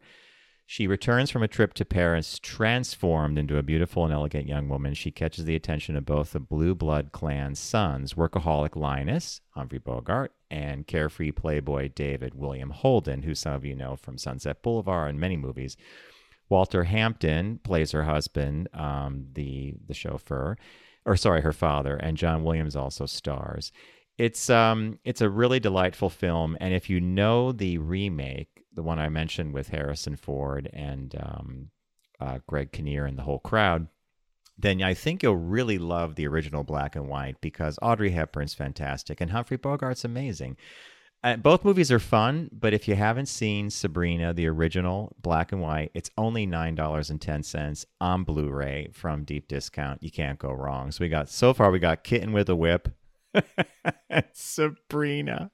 [0.69, 4.95] She returns from a trip to Paris transformed into a beautiful and elegant young woman.
[4.95, 10.33] She catches the attention of both the Blue Blood clan's sons, workaholic Linus, Humphrey Bogart,
[10.51, 15.21] and carefree playboy David William Holden, who some of you know from Sunset Boulevard and
[15.21, 15.77] many movies.
[16.49, 20.57] Walter Hampden plays her husband, um, the the chauffeur,
[21.05, 23.71] or sorry, her father, and John Williams also stars.
[24.19, 28.99] It's um it's a really delightful film, and if you know the remake, the one
[28.99, 31.71] I mentioned with Harrison Ford and um,
[32.21, 33.89] uh, Greg Kinnear and the whole crowd,
[34.59, 39.21] then I think you'll really love the original black and white because Audrey Hepburn's fantastic
[39.21, 40.57] and Humphrey Bogart's amazing.
[41.25, 45.61] Uh, both movies are fun, but if you haven't seen Sabrina, the original black and
[45.61, 50.03] white, it's only nine dollars and ten cents on Blu-ray from deep discount.
[50.03, 50.93] You can't go wrong.
[50.93, 52.95] So we got so far we got Kitten with a Whip,
[54.33, 55.51] Sabrina.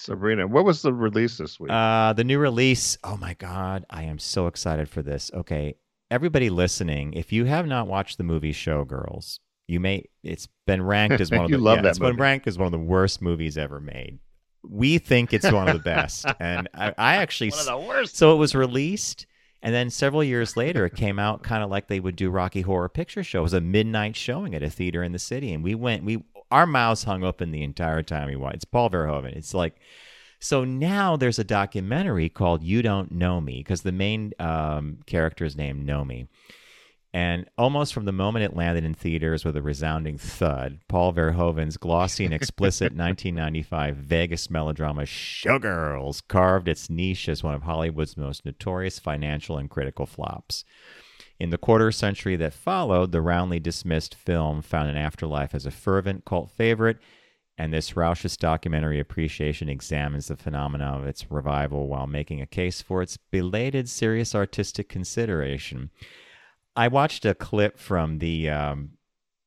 [0.00, 1.70] Sabrina, what was the release this week?
[1.70, 2.96] Uh, the new release.
[3.04, 5.30] Oh my God, I am so excited for this.
[5.34, 5.74] Okay,
[6.10, 10.04] everybody listening, if you have not watched the movie Showgirls, you may.
[10.22, 11.62] It's been ranked as one of You the.
[11.62, 14.18] love yeah, that it's been ranked as one of the worst movies ever made.
[14.62, 17.50] We think it's one of the best, and I, I actually.
[17.50, 18.16] One of the worst.
[18.16, 19.26] So it was released.
[19.62, 22.62] And then several years later, it came out kind of like they would do Rocky
[22.62, 23.40] Horror Picture Show.
[23.40, 26.02] It was a midnight showing at a theater in the city, and we went.
[26.02, 28.56] We our mouths hung open the entire time we watched.
[28.56, 29.36] It's Paul Verhoeven.
[29.36, 29.76] It's like
[30.40, 35.56] so now there's a documentary called You Don't Nomi because the main um, character is
[35.56, 36.28] named Nomi.
[37.12, 41.76] And almost from the moment it landed in theaters with a resounding thud, Paul Verhoeven's
[41.76, 48.46] glossy and explicit 1995 Vegas melodrama Showgirls carved its niche as one of Hollywood's most
[48.46, 50.64] notorious financial and critical flops.
[51.40, 55.70] In the quarter century that followed, the roundly dismissed film found an afterlife as a
[55.70, 56.98] fervent cult favorite,
[57.56, 62.82] and this Rausch's documentary appreciation examines the phenomena of its revival while making a case
[62.82, 65.90] for its belated serious artistic consideration.
[66.76, 68.90] I watched a clip from the um,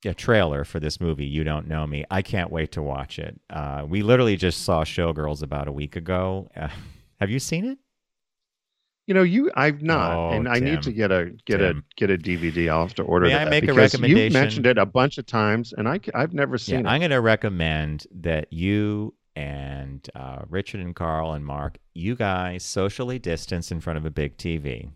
[0.03, 2.05] a trailer for this movie, You Don't Nomi.
[2.09, 3.39] I can't wait to watch it.
[3.51, 6.49] Uh, we literally just saw Showgirls about a week ago.
[6.55, 6.69] Uh,
[7.19, 7.77] have you seen it?
[9.05, 10.63] You know, you I've not, Oh, and I Tim.
[10.65, 11.79] need to get a get Tim.
[11.79, 12.69] a get a DVD.
[12.69, 14.17] I'll have to order May I make a recommendation?
[14.17, 16.87] You mentioned it a bunch of times, and I I've never seen yeah, it.
[16.87, 22.63] I'm going to recommend that you and uh, Richard and Carl and Mark, you guys
[22.63, 24.91] socially distance in front of a big TV.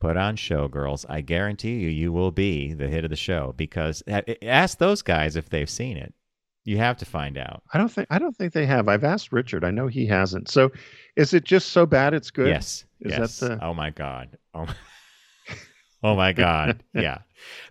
[0.00, 1.04] Put on Showgirls.
[1.08, 5.02] I guarantee you, you will be the hit of the show because uh, ask those
[5.02, 6.14] guys if they've seen it.
[6.68, 7.62] You have to find out.
[7.72, 8.88] I don't think I don't think they have.
[8.88, 9.64] I've asked Richard.
[9.64, 10.50] I know he hasn't.
[10.50, 10.70] So,
[11.16, 12.48] is it just so bad it's good?
[12.48, 12.84] Yes.
[13.00, 13.38] Is yes.
[13.40, 14.36] that the- Oh my God.
[14.54, 14.66] Oh.
[14.66, 14.74] my-
[16.02, 16.84] Oh my God!
[16.94, 17.18] Yeah,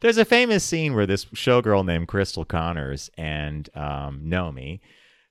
[0.01, 4.81] there's a famous scene where this showgirl named Cristal Connors and um, Nomi,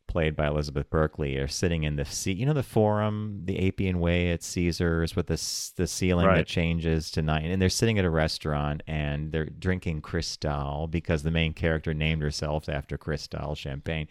[0.07, 2.37] played by Elizabeth Berkley, are sitting in the seat.
[2.37, 5.35] You know the forum, the Appian Way at Caesars, with the
[5.77, 10.03] the ceiling that changes to night, and they're sitting at a restaurant and they're drinking
[10.03, 14.09] Cristal because the main character named herself after Cristal champagne.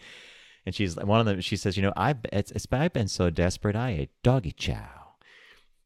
[0.65, 1.41] And she's one of them.
[1.41, 3.75] She says, "You know, I it's, it's I've been so desperate.
[3.75, 5.05] I ate doggy chow."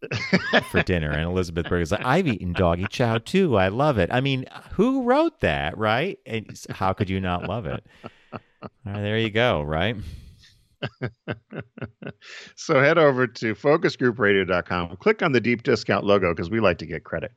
[0.71, 1.11] for dinner.
[1.11, 3.57] And Elizabeth Berger's like, I've eaten doggy chow too.
[3.57, 4.09] I love it.
[4.11, 6.17] I mean, who wrote that, right?
[6.25, 7.85] And how could you not love it?
[8.61, 9.95] All right, there you go, right?
[12.55, 14.97] so head over to focusgroupradio.com.
[14.97, 17.31] Click on the deep discount logo because we like to get credit,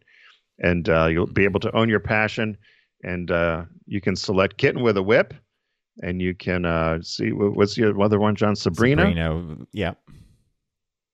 [0.59, 2.57] and uh, you'll be able to own your passion.
[3.05, 5.35] And uh, you can select Kitten with a Whip,
[6.03, 9.03] and you can uh, see what's the other one, John Sabrina.
[9.03, 9.95] Sabrina, yeah.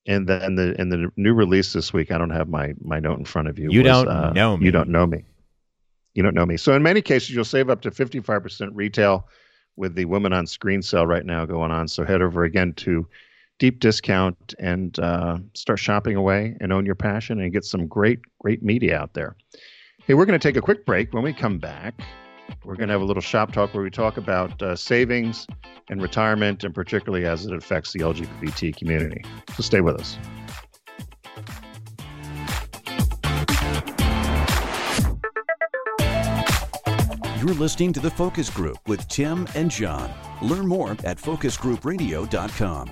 [0.06, 2.10] And then the and the new release this week.
[2.10, 3.70] I don't have my my note in front of you.
[3.70, 4.66] You was, Don't uh, Know Me.
[4.66, 5.24] You don't know me.
[6.14, 6.56] You don't know me.
[6.56, 9.28] So in many cases, you'll save up to fifty five percent retail
[9.78, 11.88] with the Women on Screen sale right now going on.
[11.88, 13.06] So head over again to
[13.58, 18.20] deep discount and uh, start shopping away and own your passion and get some great
[18.40, 19.36] great media out there.
[20.04, 21.12] Hey, we're going to take a quick break.
[21.12, 22.00] When we come back,
[22.64, 25.46] we're going to have a little shop talk where we talk about uh, savings
[25.90, 29.22] and retirement, and particularly as it affects the LGBT community.
[29.54, 30.18] So stay with us.
[37.38, 40.12] You're listening to The Focus Group with Tim and John.
[40.42, 42.88] Learn more at focusgroupradio.com.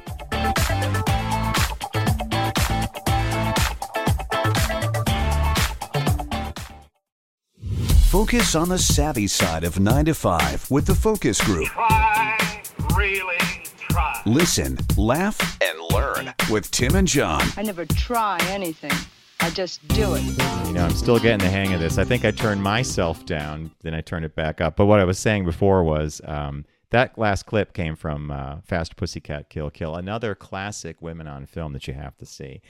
[8.09, 11.67] Focus on the savvy side of 9 to 5 with The Focus Group.
[11.67, 12.63] Try,
[12.97, 13.37] really
[13.79, 14.23] try.
[14.27, 17.43] Listen, laugh, and learn with Tim and John.
[17.57, 18.93] I never try anything.
[19.41, 20.23] I just do it.
[20.67, 21.99] You know, I'm still getting the hang of this.
[21.99, 24.77] I think I turned myself down, then I turned it back up.
[24.77, 28.97] But what I was saying before was um, that last clip came from uh, Fast
[28.97, 32.61] Pussycat Kill Kill, another classic women on film that you have to see.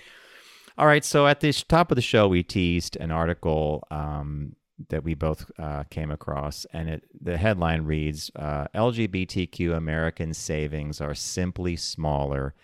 [0.79, 4.57] All right, so at the top of the show, we teased an article um,
[4.89, 11.01] that we both uh, came across, and it the headline reads: uh, "LGBTQ American savings
[11.01, 12.55] are simply smaller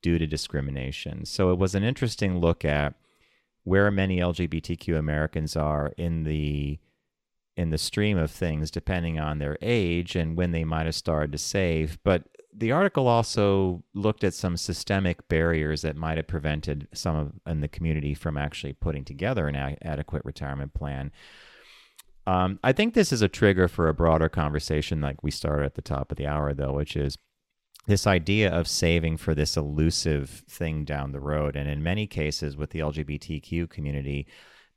[0.00, 2.94] due to discrimination." So it was an interesting look at
[3.64, 6.78] where many LGBTQ Americans are in the
[7.56, 11.32] in the stream of things, depending on their age and when they might have started
[11.32, 11.98] to save.
[12.04, 12.22] But
[12.54, 17.60] the article also looked at some systemic barriers that might have prevented some of in
[17.60, 21.10] the community from actually putting together an a- adequate retirement plan.
[22.28, 25.74] Um, I think this is a trigger for a broader conversation, like we started at
[25.74, 27.16] the top of the hour, though, which is
[27.88, 31.56] this idea of saving for this elusive thing down the road.
[31.56, 34.28] And in many cases, with the LGBTQ community,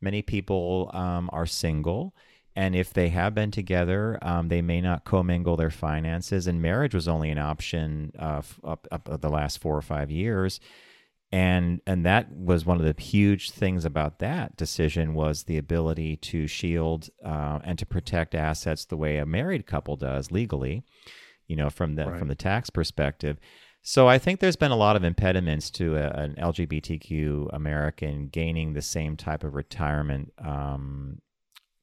[0.02, 2.16] many people um, are single
[2.56, 6.48] and if they have been together, um, they may not commingle their finances.
[6.48, 10.60] And marriage was only an option uh, up, up the last four or five years.
[11.34, 16.18] And and that was one of the huge things about that decision was the ability
[16.18, 20.84] to shield uh, and to protect assets the way a married couple does legally,
[21.52, 22.18] you know, from the right.
[22.18, 23.38] from the tax perspective.
[23.82, 28.72] So I think there's been a lot of impediments to a, an LGBTQ American gaining
[28.72, 31.20] the same type of retirement um,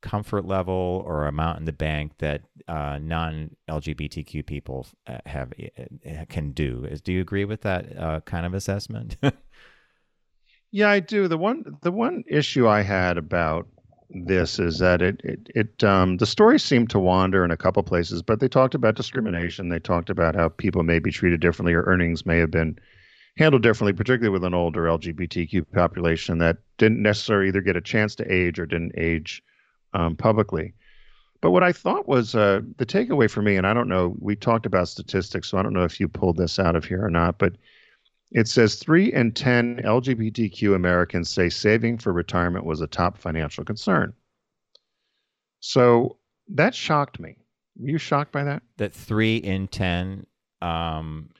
[0.00, 6.52] comfort level or amount in the bank that uh, non-LGBTQ people uh, have uh, can
[6.52, 6.86] do.
[6.90, 9.18] Is do you agree with that uh, kind of assessment?
[10.70, 11.28] yeah, I do.
[11.28, 13.68] The one the one issue I had about
[14.10, 17.82] this is that it it, it um, the story seemed to wander in a couple
[17.82, 19.68] places, but they talked about discrimination.
[19.68, 22.78] They talked about how people may be treated differently or earnings may have been
[23.36, 28.14] handled differently, particularly with an older LGBTQ population that didn't necessarily either get a chance
[28.16, 29.42] to age or didn't age
[29.94, 30.74] um, publicly.
[31.40, 34.34] But what I thought was uh, the takeaway for me, and I don't know, we
[34.34, 37.10] talked about statistics, so I don't know if you pulled this out of here or
[37.10, 37.54] not, but
[38.30, 43.64] it says three in 10 LGBTQ Americans say saving for retirement was a top financial
[43.64, 44.12] concern.
[45.60, 47.36] So that shocked me.
[47.78, 48.62] Were you shocked by that?
[48.76, 50.26] That three in 10
[50.60, 51.30] um,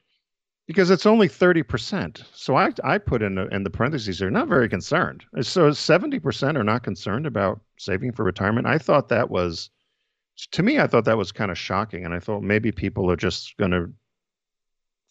[0.66, 2.22] because it's only 30%.
[2.34, 5.24] So I, I put in the, in the parentheses here, not very concerned.
[5.40, 8.66] So 70% are not concerned about saving for retirement.
[8.66, 9.70] I thought that was,
[10.52, 12.04] to me, I thought that was kind of shocking.
[12.04, 13.90] And I thought maybe people are just going to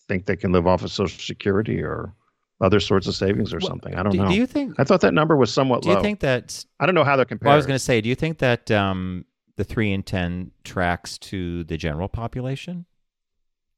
[0.07, 2.13] think they can live off of Social Security or
[2.59, 3.95] other sorts of savings or something.
[3.95, 4.29] I don't do, know.
[4.29, 4.75] Do you think?
[4.79, 5.95] I thought that number was somewhat do low.
[5.95, 6.65] Do you think that?
[6.79, 7.47] I don't know how they're compared.
[7.47, 9.25] Well, I was going to say, do you think that um,
[9.57, 12.85] the three in ten tracks to the general population?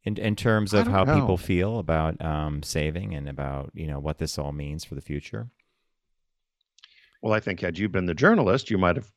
[0.03, 1.15] in in terms of how know.
[1.15, 5.01] people feel about um, saving and about you know what this all means for the
[5.01, 5.49] future?
[7.21, 9.11] Well, I think had you been the journalist, you might have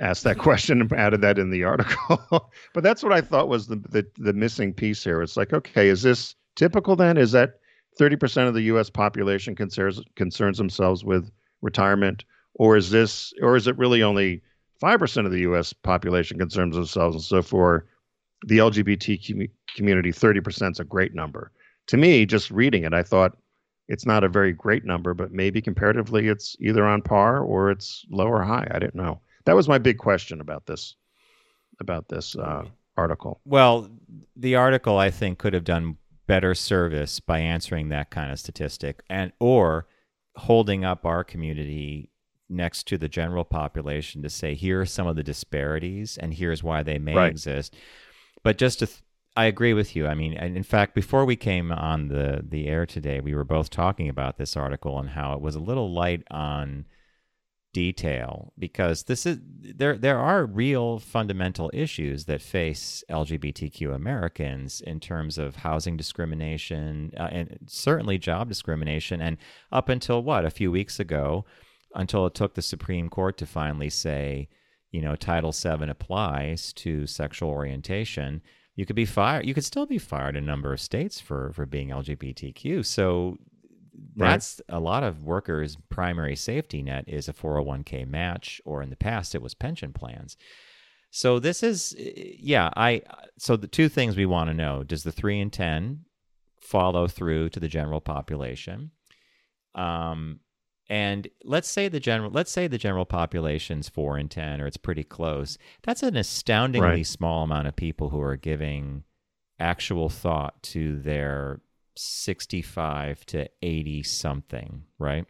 [0.00, 2.50] asked that question and added that in the article.
[2.74, 5.22] but that's what I thought was the, the the missing piece here.
[5.22, 7.16] It's like, okay, is this typical then?
[7.16, 7.58] Is that
[8.00, 8.90] 30% of the U.S.
[8.90, 14.42] population concerns concerns themselves with retirement, or is this, or is it really only
[14.80, 15.72] five percent of the U.S.
[15.72, 17.16] population concerns themselves?
[17.16, 17.86] And so for
[18.46, 21.52] the LGBT community, 30% is a great number.
[21.88, 23.36] To me, just reading it, I thought
[23.88, 28.06] it's not a very great number, but maybe comparatively it's either on par or it's
[28.10, 28.66] low or high.
[28.70, 29.20] I didn't know.
[29.44, 30.96] That was my big question about this
[31.80, 32.64] about this uh,
[32.96, 33.40] article.
[33.44, 33.88] Well,
[34.36, 39.02] the article I think could have done better service by answering that kind of statistic
[39.08, 39.86] and or
[40.36, 42.10] holding up our community
[42.48, 46.62] next to the general population to say here are some of the disparities and here's
[46.62, 47.30] why they may right.
[47.30, 47.74] exist
[48.42, 49.02] but just to, th-
[49.36, 50.06] I agree with you.
[50.06, 53.70] I mean, in fact, before we came on the the air today, we were both
[53.70, 56.84] talking about this article and how it was a little light on
[57.72, 65.00] detail because this is there there are real fundamental issues that face LGBTQ Americans in
[65.00, 69.38] terms of housing discrimination uh, and certainly job discrimination and
[69.70, 71.44] up until what a few weeks ago
[71.94, 74.48] until it took the Supreme Court to finally say
[74.92, 78.42] you know, Title VII applies to sexual orientation,
[78.76, 79.46] you could be fired.
[79.46, 82.84] You could still be fired in a number of states for for being LGBTQ.
[82.84, 83.38] So
[84.16, 84.76] that's right.
[84.76, 89.34] a lot of workers' primary safety net is a 401k match, or in the past
[89.34, 90.36] it was pension plans.
[91.10, 93.02] So this is, yeah, I.
[93.38, 96.04] So the two things we want to know: does the three and ten
[96.60, 98.92] follow through to the general population?
[99.74, 100.40] Um,
[100.88, 104.76] and let's say the general let's say the general population's 4 and 10 or it's
[104.76, 105.56] pretty close.
[105.82, 107.06] That's an astoundingly right.
[107.06, 109.04] small amount of people who are giving
[109.58, 111.60] actual thought to their
[111.96, 115.26] 65 to 80 something, right?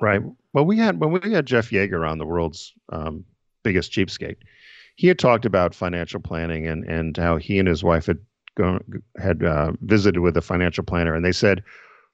[0.00, 0.22] Right.
[0.52, 3.24] Well, we had when we had Jeff Yeager on the world's um,
[3.62, 4.36] biggest cheapskate,
[4.94, 8.18] he had talked about financial planning and and how he and his wife had
[8.56, 8.84] gone
[9.18, 11.64] had uh, visited with a financial planner, and they said,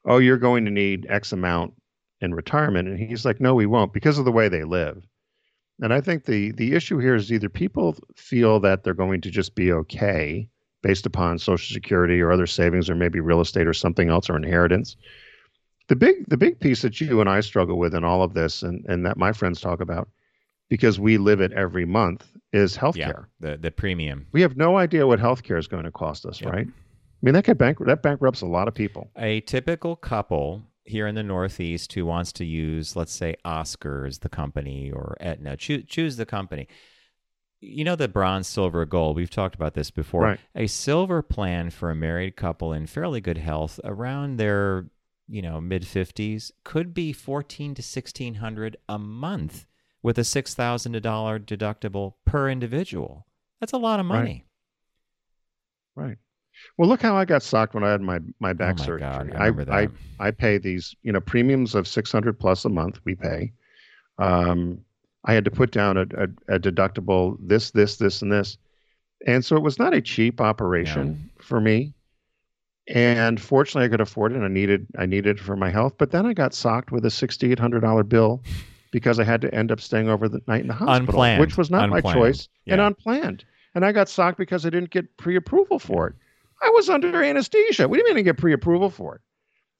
[0.04, 1.74] "Oh, you're going to need X amount
[2.20, 5.06] in retirement," and he's like, "No, we won't," because of the way they live.
[5.80, 9.30] And I think the the issue here is either people feel that they're going to
[9.30, 10.48] just be okay
[10.86, 14.36] based upon Social Security or other savings, or maybe real estate or something else or
[14.36, 14.96] inheritance.
[15.88, 18.62] The big the big piece that you and I struggle with in all of this,
[18.62, 20.08] and and that my friends talk about,
[20.68, 23.26] because we live it every month, is healthcare.
[23.40, 24.26] Yeah, the the premium.
[24.30, 26.52] We have no idea what healthcare is going to cost us, yep.
[26.52, 26.66] right?
[26.68, 29.10] I mean, that could bank that bankrupts a lot of people.
[29.16, 34.28] A typical couple here in the Northeast who wants to use, let's say, Oscars, the
[34.28, 36.68] company, or Aetna, choose, choose the company.
[37.60, 40.22] You know, the bronze, silver, gold, we've talked about this before.
[40.22, 40.40] Right.
[40.54, 44.90] A silver plan for a married couple in fairly good health around their,
[45.26, 49.66] you know, mid 50s could be 14 to 1600 a month
[50.02, 53.26] with a $6,000 deductible per individual.
[53.60, 54.46] That's a lot of money.
[55.94, 56.08] Right.
[56.08, 56.18] right.
[56.76, 59.00] Well, look how I got socked when I had my my back oh my surgery.
[59.00, 59.88] God, I, I, I,
[60.18, 63.00] I pay these you know premiums of six hundred plus a month.
[63.04, 63.52] We pay.
[64.18, 64.80] Um,
[65.26, 68.56] I had to put down a, a, a, deductible this this this and this,
[69.26, 71.42] and so it was not a cheap operation yeah.
[71.42, 71.92] for me.
[72.88, 74.36] And fortunately, I could afford it.
[74.36, 75.94] And I needed I needed it for my health.
[75.98, 78.42] But then I got socked with a sixty eight hundred dollar bill
[78.92, 81.40] because I had to end up staying over the night in the hospital, unplanned.
[81.40, 82.04] which was not unplanned.
[82.04, 82.74] my choice yeah.
[82.74, 83.44] and unplanned.
[83.74, 86.14] And I got socked because I didn't get pre approval for it.
[86.62, 87.88] I was under anesthesia.
[87.88, 89.20] We didn't even get pre-approval for it.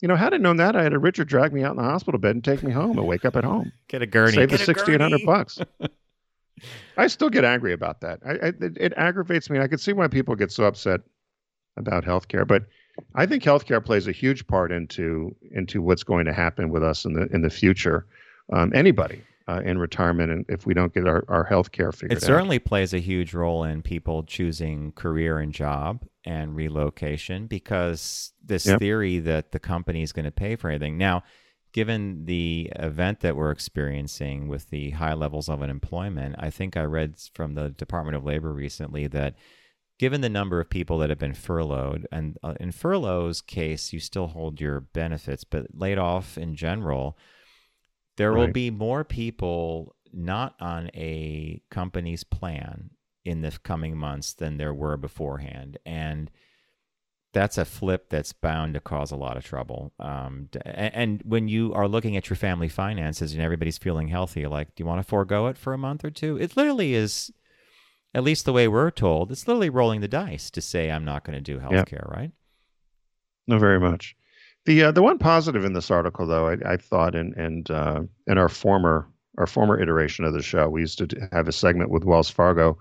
[0.01, 1.83] You know, had I known that, I had a Richard drag me out in the
[1.83, 3.73] hospital bed and take me home and wake up at home.
[3.89, 4.33] Get a gurney.
[4.33, 5.59] Save get the sixteen hundred bucks.
[6.97, 8.21] I still get angry about that.
[8.25, 9.59] I, I, it, it, aggravates me.
[9.59, 11.03] I can see why people get so upset
[11.77, 12.65] about healthcare, but
[13.15, 17.05] I think healthcare plays a huge part into into what's going to happen with us
[17.05, 18.07] in the in the future.
[18.53, 22.13] Um, anybody, uh, in retirement and if we don't get our, our health care figured
[22.13, 22.23] out.
[22.23, 28.33] It certainly plays a huge role in people choosing career and job and relocation because
[28.45, 28.79] this yep.
[28.79, 30.99] theory that the company is going to pay for anything.
[30.99, 31.23] Now,
[31.73, 36.83] given the event that we're experiencing with the high levels of unemployment, I think I
[36.83, 39.35] read from the Department of Labor recently that
[39.99, 44.01] given the number of people that have been furloughed, and uh, in furlough's case, you
[44.01, 47.17] still hold your benefits, but laid off in general,
[48.17, 48.41] there right.
[48.47, 52.91] will be more people not on a company's plan
[53.27, 55.79] in the coming months than there were beforehand.
[55.85, 56.31] And
[57.33, 59.93] that's a flip that's bound to cause a lot of trouble.
[59.99, 64.75] Um, and, when you are looking at your family finances and everybody's feeling healthy, like,
[64.75, 66.39] do you want to forego it for a month or two?
[66.39, 67.31] It literally is,
[68.15, 71.25] at least the way we're told, it's literally rolling the dice to say, I'm not
[71.25, 72.09] going to do healthcare, yep.
[72.09, 72.31] right?
[73.47, 74.17] No, very much.
[74.65, 78.01] The uh, the one positive in this article, though, I, I thought, and and uh,
[78.27, 79.09] in our former
[79.39, 82.79] our former iteration of the show, we used to have a segment with Wells Fargo,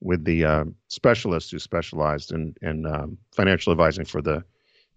[0.00, 4.44] with the uh, specialists who specialized in in um, financial advising for the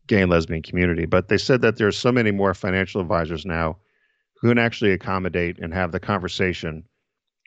[0.08, 1.06] gay and lesbian community.
[1.06, 3.78] But they said that there's so many more financial advisors now
[4.36, 6.84] who can actually accommodate and have the conversation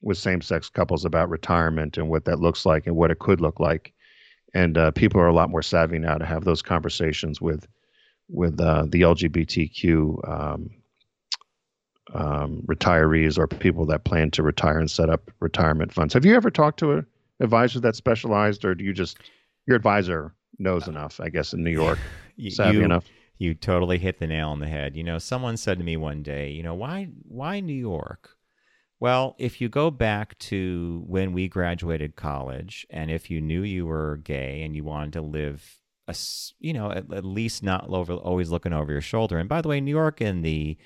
[0.03, 3.59] with same-sex couples about retirement and what that looks like and what it could look
[3.59, 3.93] like.
[4.53, 7.67] And uh, people are a lot more savvy now to have those conversations with
[8.29, 10.71] with uh, the LGBTQ um,
[12.15, 16.15] um, retirees or people that plan to retire and set up retirement funds.
[16.15, 17.07] Have you ever talked to an
[17.41, 19.19] advisor that specialized, or do you just
[19.67, 21.21] your advisor knows uh, enough?
[21.21, 21.99] I guess in New York,
[22.51, 23.07] savvy you, enough.
[23.39, 24.97] You totally hit the nail on the head.
[24.97, 28.31] You know, someone said to me one day, you know, why why New York?
[29.01, 33.87] Well, if you go back to when we graduated college, and if you knew you
[33.87, 36.15] were gay and you wanted to live a,
[36.59, 39.39] you know, at, at least not over, always looking over your shoulder.
[39.39, 40.77] And by the way, New York in the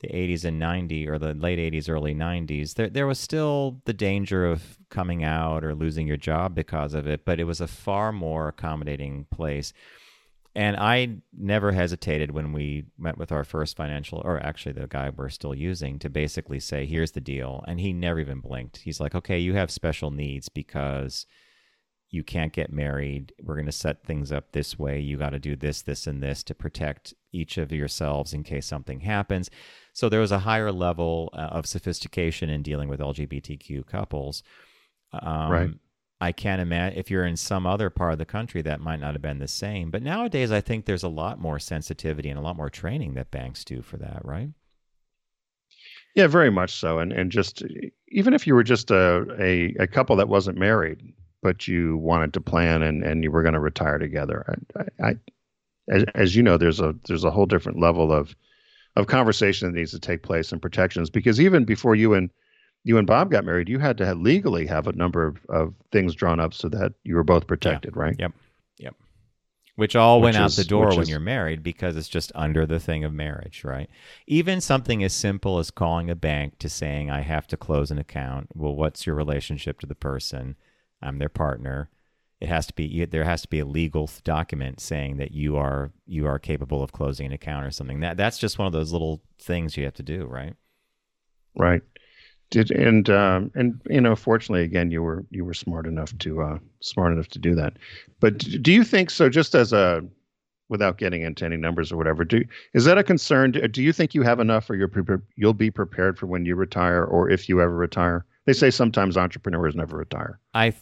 [0.00, 3.92] the 80s and 90s or the late 80s early 90s there there was still the
[3.92, 7.66] danger of coming out or losing your job because of it but it was a
[7.66, 9.72] far more accommodating place
[10.58, 15.08] and I never hesitated when we met with our first financial, or actually the guy
[15.08, 17.64] we're still using, to basically say, here's the deal.
[17.68, 18.78] And he never even blinked.
[18.78, 21.26] He's like, okay, you have special needs because
[22.10, 23.32] you can't get married.
[23.42, 24.98] We're going to set things up this way.
[25.00, 28.66] You got to do this, this, and this to protect each of yourselves in case
[28.66, 29.50] something happens.
[29.92, 34.42] So there was a higher level uh, of sophistication in dealing with LGBTQ couples.
[35.12, 35.70] Um, right.
[36.20, 39.14] I can't imagine if you're in some other part of the country that might not
[39.14, 39.90] have been the same.
[39.90, 43.30] But nowadays, I think there's a lot more sensitivity and a lot more training that
[43.30, 44.48] banks do for that, right?
[46.14, 46.98] Yeah, very much so.
[46.98, 47.62] And and just
[48.08, 51.12] even if you were just a, a, a couple that wasn't married,
[51.42, 54.56] but you wanted to plan and, and you were going to retire together.
[54.76, 55.14] I, I,
[55.88, 58.34] as, as you know, there's a there's a whole different level of
[58.96, 62.30] of conversation that needs to take place and protections because even before you and
[62.84, 65.74] you and Bob got married, you had to have legally have a number of, of
[65.92, 68.16] things drawn up so that you were both protected, right?
[68.18, 68.32] Yep.
[68.78, 68.94] Yep.
[69.76, 72.66] Which all Which went out the door when is- you're married because it's just under
[72.66, 73.88] the thing of marriage, right?
[74.26, 77.98] Even something as simple as calling a bank to saying, I have to close an
[77.98, 78.48] account.
[78.54, 80.56] Well, what's your relationship to the person?
[81.02, 81.90] I'm their partner.
[82.40, 85.90] It has to be there has to be a legal document saying that you are
[86.06, 88.00] you are capable of closing an account or something.
[88.00, 90.54] That that's just one of those little things you have to do, right?
[91.56, 91.82] Right.
[92.50, 96.40] Did and um, and you know, fortunately, again, you were you were smart enough to
[96.40, 97.74] uh, smart enough to do that.
[98.20, 99.28] But do you think so?
[99.28, 100.02] Just as a
[100.70, 102.42] without getting into any numbers or whatever, do
[102.72, 103.50] is that a concern?
[103.50, 106.46] Do do you think you have enough, or you're prepared, you'll be prepared for when
[106.46, 108.24] you retire, or if you ever retire?
[108.46, 110.40] They say sometimes entrepreneurs never retire.
[110.54, 110.72] I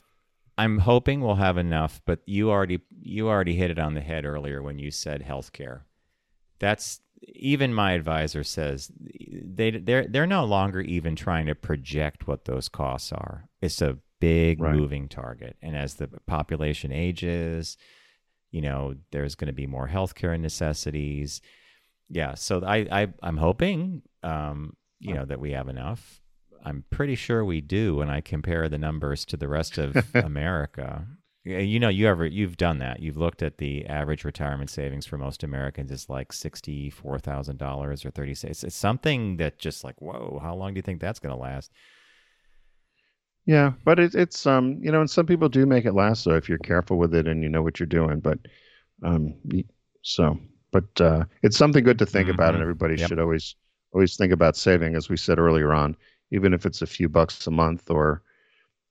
[0.59, 4.25] I'm hoping we'll have enough, but you already you already hit it on the head
[4.25, 5.83] earlier when you said healthcare.
[6.59, 12.45] That's even my advisor says they they're they're no longer even trying to project what
[12.47, 13.49] those costs are.
[13.61, 14.75] It's a big Right.
[14.75, 17.77] moving target, and as the population ages,
[18.51, 21.43] you know, there's going to be more healthcare necessities.
[22.09, 26.23] Yeah, so I, I I'm hoping, um, you know, that we have enough.
[26.67, 31.07] I'm pretty sure we do when I compare the numbers to the rest of America.
[31.45, 32.99] You know, you ever you've done that.
[33.01, 37.59] You've looked at the average retirement savings for most Americans is like sixty four thousand
[37.59, 38.65] dollars or thirty six.
[38.65, 40.41] It's something that just like whoa.
[40.43, 41.71] How long do you think that's going to last?
[43.47, 46.23] Yeah, but it, it's um you know, and some people do make it last.
[46.23, 48.39] So if you're careful with it and you know what you're doing, but
[49.05, 49.35] um
[50.03, 50.39] so
[50.73, 52.63] but uh, it's something good to think about, and Mhm.
[52.63, 53.09] everybody Yep.
[53.09, 53.57] should always
[53.93, 55.97] always think about saving, as we said earlier on,
[56.31, 58.23] even if it's a few bucks a month or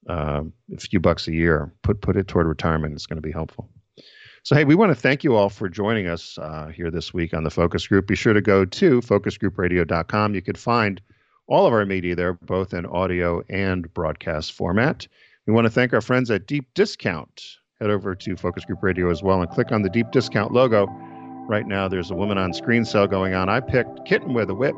[0.07, 1.73] uh, a few bucks a year.
[1.81, 2.93] Put put it toward retirement.
[2.93, 3.69] It's going to be helpful.
[4.43, 7.33] So hey, we want to thank you all for joining us uh, here this week
[7.33, 8.05] on the Focus Group.
[8.07, 10.35] Be sure to go to focusgroupradio.com.
[10.35, 11.01] You could find
[11.47, 15.07] all of our media there, both in audio and broadcast format.
[15.47, 17.41] We want to thank our friends at Deep Discount.
[17.79, 20.85] Head over to Focus Group Radio as well and click on the Deep Discount logo.
[21.47, 23.49] Right now, there's a woman on screen sale going on.
[23.49, 24.75] I picked Kitten with a Whip.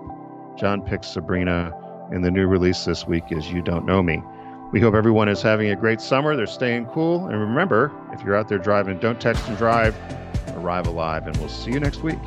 [0.58, 1.72] John picked Sabrina,
[2.12, 4.24] and the new release this week is You Don't Nomi.
[4.72, 6.36] We hope everyone is having a great summer.
[6.36, 7.28] They're staying cool.
[7.28, 9.96] And remember, if you're out there driving, don't text and drive.
[10.56, 12.20] Arrive alive, and we'll see you next week.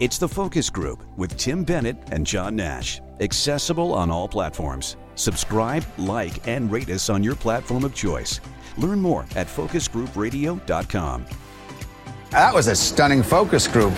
[0.00, 3.00] It's the Focus Group with Tim Bennett and John Nash.
[3.20, 4.96] Accessible on all platforms.
[5.14, 8.40] Subscribe, like, and rate us on your platform of choice.
[8.76, 11.26] Learn more at focusgroupradio.com.
[12.34, 13.92] That was a stunning focus group.